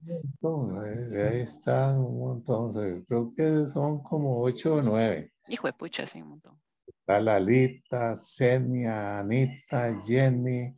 Un 0.01 0.21
montón. 0.41 0.85
eh, 0.85 1.27
Ahí 1.29 1.39
están 1.41 1.97
un 1.99 2.19
montón. 2.19 3.05
Creo 3.07 3.33
que 3.35 3.67
son 3.67 4.03
como 4.03 4.37
ocho 4.41 4.75
o 4.75 4.81
nueve. 4.81 5.31
Hijo 5.47 5.67
de 5.67 5.73
pucha, 5.73 6.05
sí, 6.05 6.21
un 6.21 6.29
montón. 6.29 6.61
Está 7.07 7.19
Lalita, 7.21 8.15
Senia, 8.15 9.19
Anita, 9.19 9.93
Jenny, 10.07 10.75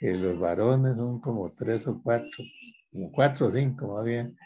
y 0.00 0.12
los 0.12 0.38
varones 0.38 0.94
son 0.94 1.20
como 1.20 1.50
tres 1.50 1.88
o 1.88 2.00
cuatro, 2.00 2.44
como 2.92 3.10
cuatro 3.10 3.46
o 3.48 3.50
cinco 3.50 3.96
más 3.96 4.04
bien. 4.04 4.36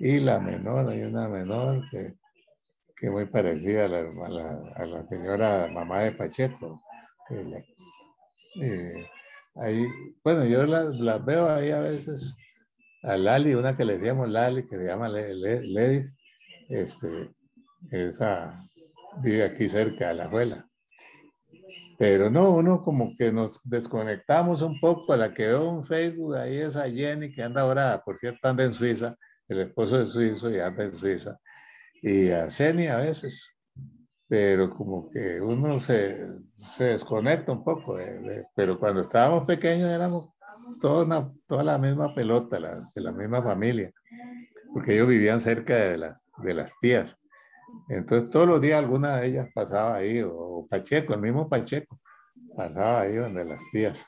Y 0.00 0.20
la 0.20 0.38
menor, 0.38 0.90
hay 0.90 1.00
una 1.04 1.30
menor 1.30 1.82
que, 1.90 2.12
que 2.94 3.08
muy 3.08 3.24
parecida 3.24 3.86
a 3.86 3.88
la, 3.88 4.00
a 4.00 4.28
la- 4.28 4.86
la 4.86 5.08
señora 5.08 5.66
mamá 5.72 6.02
de 6.02 6.12
Pacheco. 6.12 6.82
la- 7.30 7.64
eh, 8.62 9.06
ahí, 9.54 9.86
bueno, 10.22 10.44
yo 10.44 10.66
las, 10.66 10.94
las 11.00 11.24
veo 11.24 11.48
ahí 11.48 11.70
a 11.70 11.80
veces, 11.80 12.36
a 13.02 13.16
Lali, 13.16 13.54
una 13.54 13.74
que 13.78 13.86
le 13.86 13.96
decíamos 13.96 14.28
Lali, 14.28 14.66
que 14.66 14.76
se 14.76 14.84
llama 14.84 15.08
Le- 15.08 15.32
Le- 15.36 15.62
Ledis, 15.68 16.14
este, 16.68 17.30
esa 17.90 18.62
vive 19.22 19.44
aquí 19.44 19.68
cerca 19.68 20.08
de 20.08 20.14
la 20.14 20.24
abuela. 20.24 20.68
Pero 21.98 22.30
no, 22.30 22.50
uno 22.50 22.78
como 22.78 23.14
que 23.16 23.32
nos 23.32 23.60
desconectamos 23.64 24.62
un 24.62 24.78
poco. 24.80 25.12
A 25.12 25.16
la 25.16 25.32
que 25.32 25.46
veo 25.46 25.70
en 25.70 25.82
Facebook 25.82 26.34
ahí 26.34 26.58
es 26.58 26.76
a 26.76 26.90
Jenny, 26.90 27.32
que 27.32 27.42
anda 27.42 27.62
ahora, 27.62 28.02
por 28.04 28.18
cierto, 28.18 28.48
anda 28.48 28.64
en 28.64 28.74
Suiza. 28.74 29.16
El 29.48 29.60
esposo 29.60 30.02
es 30.02 30.10
suizo 30.10 30.50
y 30.50 30.58
anda 30.58 30.84
en 30.84 30.94
Suiza. 30.94 31.38
y 32.02 32.30
a 32.30 32.50
Ceni 32.50 32.88
a 32.88 32.96
veces, 32.96 33.56
pero 34.28 34.70
como 34.70 35.08
que 35.10 35.40
uno 35.40 35.78
se, 35.78 36.26
se 36.54 36.84
desconecta 36.84 37.52
un 37.52 37.64
poco, 37.64 37.96
pero 38.54 38.78
cuando 38.78 39.02
estábamos 39.02 39.44
pequeños 39.44 39.88
éramos 39.88 40.30
toda, 40.80 41.32
toda 41.46 41.62
la 41.62 41.78
misma 41.78 42.12
pelota, 42.14 42.58
de 42.94 43.00
la 43.00 43.12
misma 43.12 43.42
familia, 43.42 43.92
porque 44.72 44.94
ellos 44.94 45.08
vivían 45.08 45.40
cerca 45.40 45.76
de 45.76 45.98
las, 45.98 46.24
de 46.42 46.54
las 46.54 46.78
tías. 46.80 47.18
Entonces 47.88 48.30
todos 48.30 48.46
los 48.46 48.60
días 48.60 48.78
alguna 48.78 49.18
de 49.18 49.28
ellas 49.28 49.48
pasaba 49.54 49.96
ahí, 49.96 50.22
o 50.22 50.66
Pacheco, 50.68 51.14
el 51.14 51.20
mismo 51.20 51.48
Pacheco, 51.48 52.00
pasaba 52.56 53.02
ahí 53.02 53.16
donde 53.16 53.44
las 53.44 53.62
tías. 53.70 54.06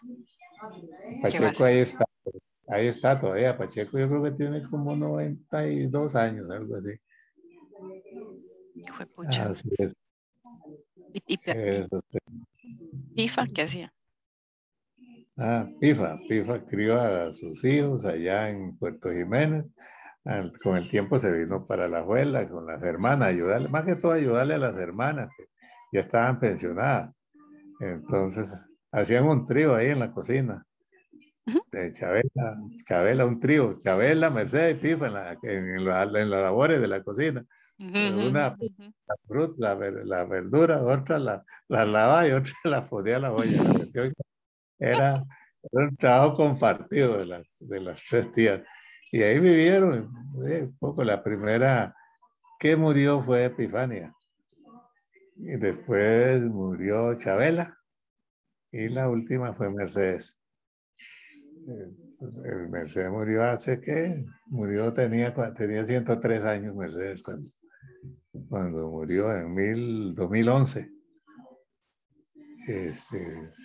Pacheco 1.23 1.65
ahí 1.65 1.79
está, 1.79 2.05
ahí 2.69 2.87
está 2.87 3.19
todavía. 3.19 3.57
Pacheco 3.57 3.99
yo 3.99 4.09
creo 4.09 4.23
que 4.23 4.33
tiene 4.33 4.63
como 4.63 4.97
92 4.97 6.17
años, 6.17 6.51
algo 6.51 6.77
así. 6.77 6.95
Hijo 8.75 8.99
de 8.99 9.07
pucha. 9.07 9.51
Así 9.51 9.69
es. 9.79 9.95
¿Y, 11.13 11.35
y, 11.35 11.39
Eso, 11.45 12.01
sí. 12.11 12.19
Pifa 13.15 13.47
qué 13.47 13.63
hacía? 13.63 13.93
Ah, 15.37 15.69
Pifa, 15.81 16.19
Pifa 16.29 16.65
crió 16.65 17.01
a 17.01 17.33
sus 17.33 17.65
hijos 17.65 18.05
allá 18.05 18.51
en 18.51 18.77
Puerto 18.77 19.11
Jiménez. 19.11 19.67
Al- 20.29 20.53
con 20.63 20.77
el 20.77 20.89
tiempo 20.89 21.19
se 21.19 21.33
vino 21.33 21.67
para 21.67 21.89
la 21.89 21.99
abuela, 22.01 22.49
con 22.49 22.67
las 22.67 22.83
hermanas, 22.83 23.29
ayudarle, 23.29 23.69
más 23.69 23.85
que 23.85 23.97
todo 23.97 24.13
ayudarle 24.13 24.55
a 24.55 24.59
las 24.59 24.77
hermanas 24.77 25.31
que 25.37 25.45
ya 25.93 26.01
estaban 26.01 26.39
pensionadas. 26.39 27.13
Entonces, 27.81 28.69
hacían 28.93 29.25
un 29.25 29.47
trío 29.47 29.75
ahí 29.75 29.89
en 29.89 30.01
la 30.01 30.13
cocina. 30.13 30.65
De 31.73 31.93
Chabela, 31.93 32.57
Chabela, 32.87 33.27
un 33.27 33.41
trío, 33.41 33.77
Chabela, 33.79 34.31
Mercedes 34.31 34.77
y 34.77 34.81
Pifa 34.81 35.07
en, 35.07 35.15
la- 35.15 35.39
en, 35.43 35.85
la- 35.85 36.03
en 36.05 36.31
las 36.31 36.43
labores 36.43 36.81
de 36.81 36.89
la 36.89 37.03
cocina. 37.03 37.45
Ujú, 37.79 38.27
una- 38.29 38.57
ujú. 38.59 38.93
La 39.07 39.15
fruta, 39.27 39.75
la, 39.75 39.91
la 40.05 40.25
verdura, 40.25 40.83
otra 40.83 41.19
la, 41.19 41.45
la 41.69 41.85
lavaba 41.87 42.29
y 42.29 42.33
otra 42.33 42.53
la 42.65 42.83
ponía 42.83 43.17
a 43.17 43.21
la 43.21 43.33
olla. 43.33 43.63
Era, 44.79 45.25
era 45.73 45.89
un 45.89 45.97
trabajo 45.97 46.35
compartido 46.35 47.19
de 47.19 47.27
las, 47.27 47.47
de 47.59 47.81
las 47.81 48.03
tres 48.09 48.31
tías. 48.33 48.63
Y 49.11 49.23
ahí 49.23 49.39
vivieron 49.41 50.11
eh, 50.47 50.63
un 50.65 50.79
poco. 50.79 51.05
La 51.05 51.23
primera 51.23 51.95
que 52.59 52.77
murió 52.77 53.21
fue 53.21 53.47
Epifania. 53.47 54.15
Y 55.37 55.57
después 55.57 56.43
murió 56.49 57.15
Chabela. 57.15 57.79
Y 58.71 58.89
la 58.89 59.09
última 59.09 59.55
fue 59.55 59.71
Mercedes. 59.71 60.41
Eh, 61.69 61.91
el 62.45 62.69
Mercedes 62.69 63.11
murió 63.11 63.45
hace 63.45 63.81
que 63.81 64.25
murió, 64.47 64.93
tenía, 64.93 65.33
tenía 65.55 65.85
103 65.85 66.45
años 66.45 66.75
Mercedes 66.75 67.23
cuando, 67.23 67.51
cuando 68.49 68.91
murió 68.91 69.33
en 69.33 69.55
mil, 69.55 70.15
2011. 70.15 70.91
Este, 72.67 73.19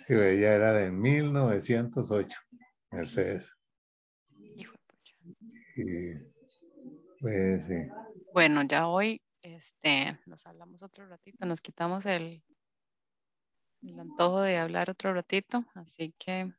ella 0.08 0.54
era 0.54 0.72
de 0.72 0.90
1908, 0.90 2.38
Mercedes. 2.92 3.58
Y 5.76 6.14
pues 7.20 7.66
sí. 7.66 7.74
Bueno, 8.32 8.62
ya 8.64 8.88
hoy 8.88 9.20
este, 9.42 10.18
nos 10.26 10.46
hablamos 10.46 10.82
otro 10.82 11.06
ratito, 11.06 11.44
nos 11.46 11.60
quitamos 11.60 12.04
el, 12.06 12.42
el 13.82 14.00
antojo 14.00 14.40
de 14.40 14.58
hablar 14.58 14.90
otro 14.90 15.14
ratito, 15.14 15.64
así 15.76 16.12
que 16.18 16.52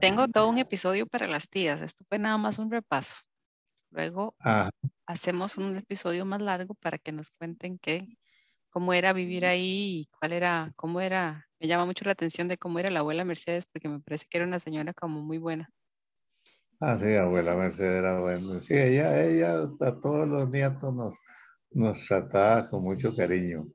tengo 0.00 0.28
todo 0.28 0.48
un 0.48 0.58
episodio 0.58 1.06
para 1.06 1.26
las 1.28 1.48
tías. 1.48 1.80
Esto 1.82 2.04
fue 2.08 2.18
nada 2.18 2.36
más 2.38 2.58
un 2.58 2.70
repaso. 2.70 3.16
Luego 3.90 4.36
Ah, 4.40 4.70
hacemos 5.06 5.58
un 5.58 5.76
episodio 5.76 6.24
más 6.26 6.42
largo 6.42 6.74
para 6.74 6.98
que 6.98 7.12
nos 7.12 7.30
cuenten 7.30 7.78
qué, 7.78 8.18
cómo 8.70 8.92
era 8.94 9.12
vivir 9.12 9.46
ahí 9.46 10.02
y 10.02 10.08
cuál 10.18 10.32
era, 10.32 10.72
cómo 10.76 11.00
era. 11.00 11.48
Me 11.60 11.68
llama 11.68 11.86
mucho 11.86 12.04
la 12.06 12.12
atención 12.12 12.48
de 12.48 12.58
cómo 12.58 12.78
era 12.78 12.90
la 12.90 13.00
abuela 13.00 13.24
Mercedes, 13.24 13.66
porque 13.66 13.88
me 13.88 14.00
parece 14.00 14.26
que 14.30 14.38
era 14.38 14.46
una 14.46 14.58
señora 14.60 14.94
como 14.94 15.22
muy 15.22 15.38
buena. 15.38 15.70
Ah, 16.80 16.96
sí, 16.98 17.14
abuela 17.14 17.54
Mercedes 17.54 17.98
era 17.98 18.20
buena. 18.20 18.62
Sí, 18.62 18.74
ella, 18.74 19.22
ella 19.24 19.62
a 19.80 20.00
todos 20.00 20.26
los 20.28 20.48
nietos 20.50 20.94
nos, 20.94 21.20
nos 21.70 22.06
trataba 22.06 22.68
con 22.68 22.82
mucho 22.82 23.14
cariño. 23.14 23.66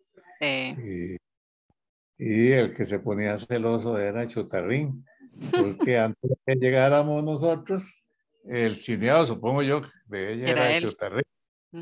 Eh, 0.41 0.76
Y, 0.78 1.18
y 2.18 2.52
el 2.52 2.74
que 2.74 2.86
se 2.86 3.00
ponía 3.00 3.38
celoso 3.38 3.98
era 3.98 4.28
Chutarrín, 4.28 5.06
porque 5.52 5.98
antes 6.00 6.30
de 6.30 6.38
que 6.46 6.60
llegáramos 6.60 7.24
nosotros, 7.24 8.04
el 8.46 8.80
cineado, 8.80 9.26
supongo 9.26 9.63
yo, 9.63 9.82
de 10.08 10.34
ella 10.34 10.50
Era. 10.70 10.80
Chutarrín. 10.80 11.24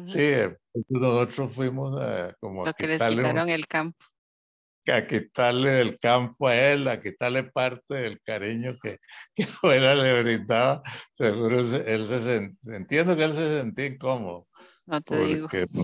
Sí, 0.05 0.31
pues 0.71 0.85
nosotros 0.89 1.53
fuimos 1.53 2.01
a, 2.01 2.33
como 2.39 2.63
a 2.63 2.67
Lo 2.69 2.73
que 2.73 2.87
les 2.87 2.99
un- 2.99 3.17
quitaron 3.17 3.49
el 3.49 3.67
campo. 3.67 4.03
A 4.91 5.07
quitarle 5.07 5.71
del 5.71 5.97
campo 5.97 6.47
a 6.47 6.55
él, 6.55 6.87
a 6.87 6.99
quitarle 6.99 7.43
parte 7.43 7.95
del 7.95 8.21
cariño 8.21 8.73
que, 8.81 8.99
que 9.33 9.43
abuela 9.63 9.95
le 9.95 10.21
brindaba. 10.21 10.81
Seguro 11.13 11.65
se- 11.65 11.93
él 11.93 12.05
se 12.05 12.17
sent- 12.19 12.57
entiendo 12.73 13.15
que 13.15 13.23
él 13.23 13.33
se 13.33 13.59
sentía 13.59 13.85
incómodo 13.85 14.47
No 14.85 15.01
te 15.01 15.17
digo. 15.17 15.41
porque 15.47 15.67
no, 15.71 15.83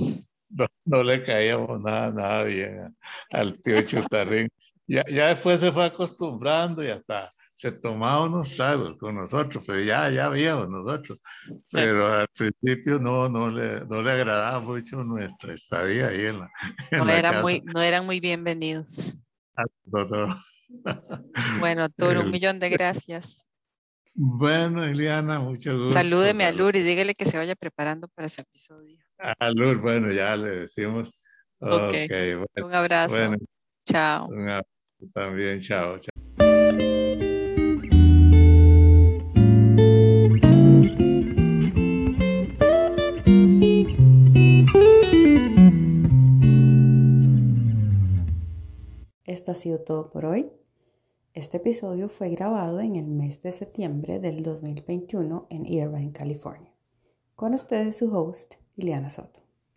no- 0.49 0.67
no 0.85 1.03
le 1.03 1.21
caíamos 1.21 1.79
nada, 1.81 2.11
nada 2.11 2.43
bien 2.43 2.79
a- 2.79 3.37
al 3.39 3.61
tío 3.61 3.81
Chutarrín. 3.83 4.49
Ya, 4.87 5.03
ya 5.07 5.27
después 5.27 5.59
se 5.59 5.71
fue 5.71 5.85
acostumbrando 5.85 6.83
y 6.83 6.87
hasta 6.89 7.31
se 7.59 7.73
tomaba 7.73 8.21
unos 8.23 8.55
tragos 8.55 8.95
con 8.97 9.15
nosotros, 9.15 9.65
pero 9.67 9.81
ya, 9.81 10.09
ya 10.09 10.29
viejos 10.29 10.69
nosotros. 10.69 11.19
Pero 11.69 12.07
al 12.07 12.27
principio 12.29 12.99
no, 12.99 13.27
no 13.27 13.49
le, 13.51 13.81
no 13.85 14.01
le 14.01 14.11
agradaba 14.11 14.61
mucho 14.61 15.03
nuestra 15.03 15.53
estadía 15.53 16.07
ahí 16.07 16.21
en 16.21 16.39
la, 16.39 16.49
en 16.91 16.99
No, 16.99 17.03
la 17.05 17.17
era 17.19 17.29
casa. 17.31 17.41
muy, 17.43 17.61
no 17.65 17.81
eran 17.81 18.05
muy 18.05 18.21
bienvenidos. 18.21 19.17
No, 19.83 20.05
no. 20.05 20.41
Bueno, 21.59 21.83
Arturo, 21.83 22.21
un 22.21 22.31
millón 22.31 22.59
de 22.59 22.69
gracias. 22.69 23.45
Bueno, 24.13 24.85
Eliana, 24.85 25.41
mucho 25.41 25.77
gusto. 25.77 25.95
Salúdeme 25.99 26.45
a. 26.45 26.53
Lur 26.53 26.77
y 26.77 26.81
dígale 26.81 27.13
que 27.13 27.25
se 27.25 27.37
vaya 27.37 27.57
preparando 27.57 28.07
para 28.07 28.29
su 28.29 28.39
episodio. 28.39 28.97
A 29.17 29.49
Lur, 29.51 29.81
bueno, 29.81 30.09
ya 30.13 30.37
le 30.37 30.49
decimos. 30.61 31.25
Ok. 31.59 31.91
Bueno, 32.07 32.45
Un 32.67 32.73
abrazo. 32.73 33.15
bueno, 33.17 33.35
Chao. 33.85 34.27
un 34.29 34.47
abrazo 34.47 34.65
también, 35.13 35.59
chao, 35.59 35.97
chao. 35.99 36.48
Esto 49.39 49.53
ha 49.53 49.55
sido 49.55 49.79
todo 49.79 50.09
por 50.09 50.25
hoy. 50.25 50.51
Este 51.33 51.55
episodio 51.55 52.09
fue 52.09 52.27
grabado 52.27 52.81
en 52.81 52.97
el 52.97 53.07
mes 53.07 53.41
de 53.41 53.53
septiembre 53.53 54.19
del 54.19 54.43
2021 54.43 55.47
en 55.49 55.65
Irvine, 55.65 56.11
California. 56.11 56.73
Con 57.37 57.53
ustedes 57.53 57.95
su 57.95 58.13
host, 58.13 58.55
Ileana 58.75 59.09
Soto. 59.09 59.39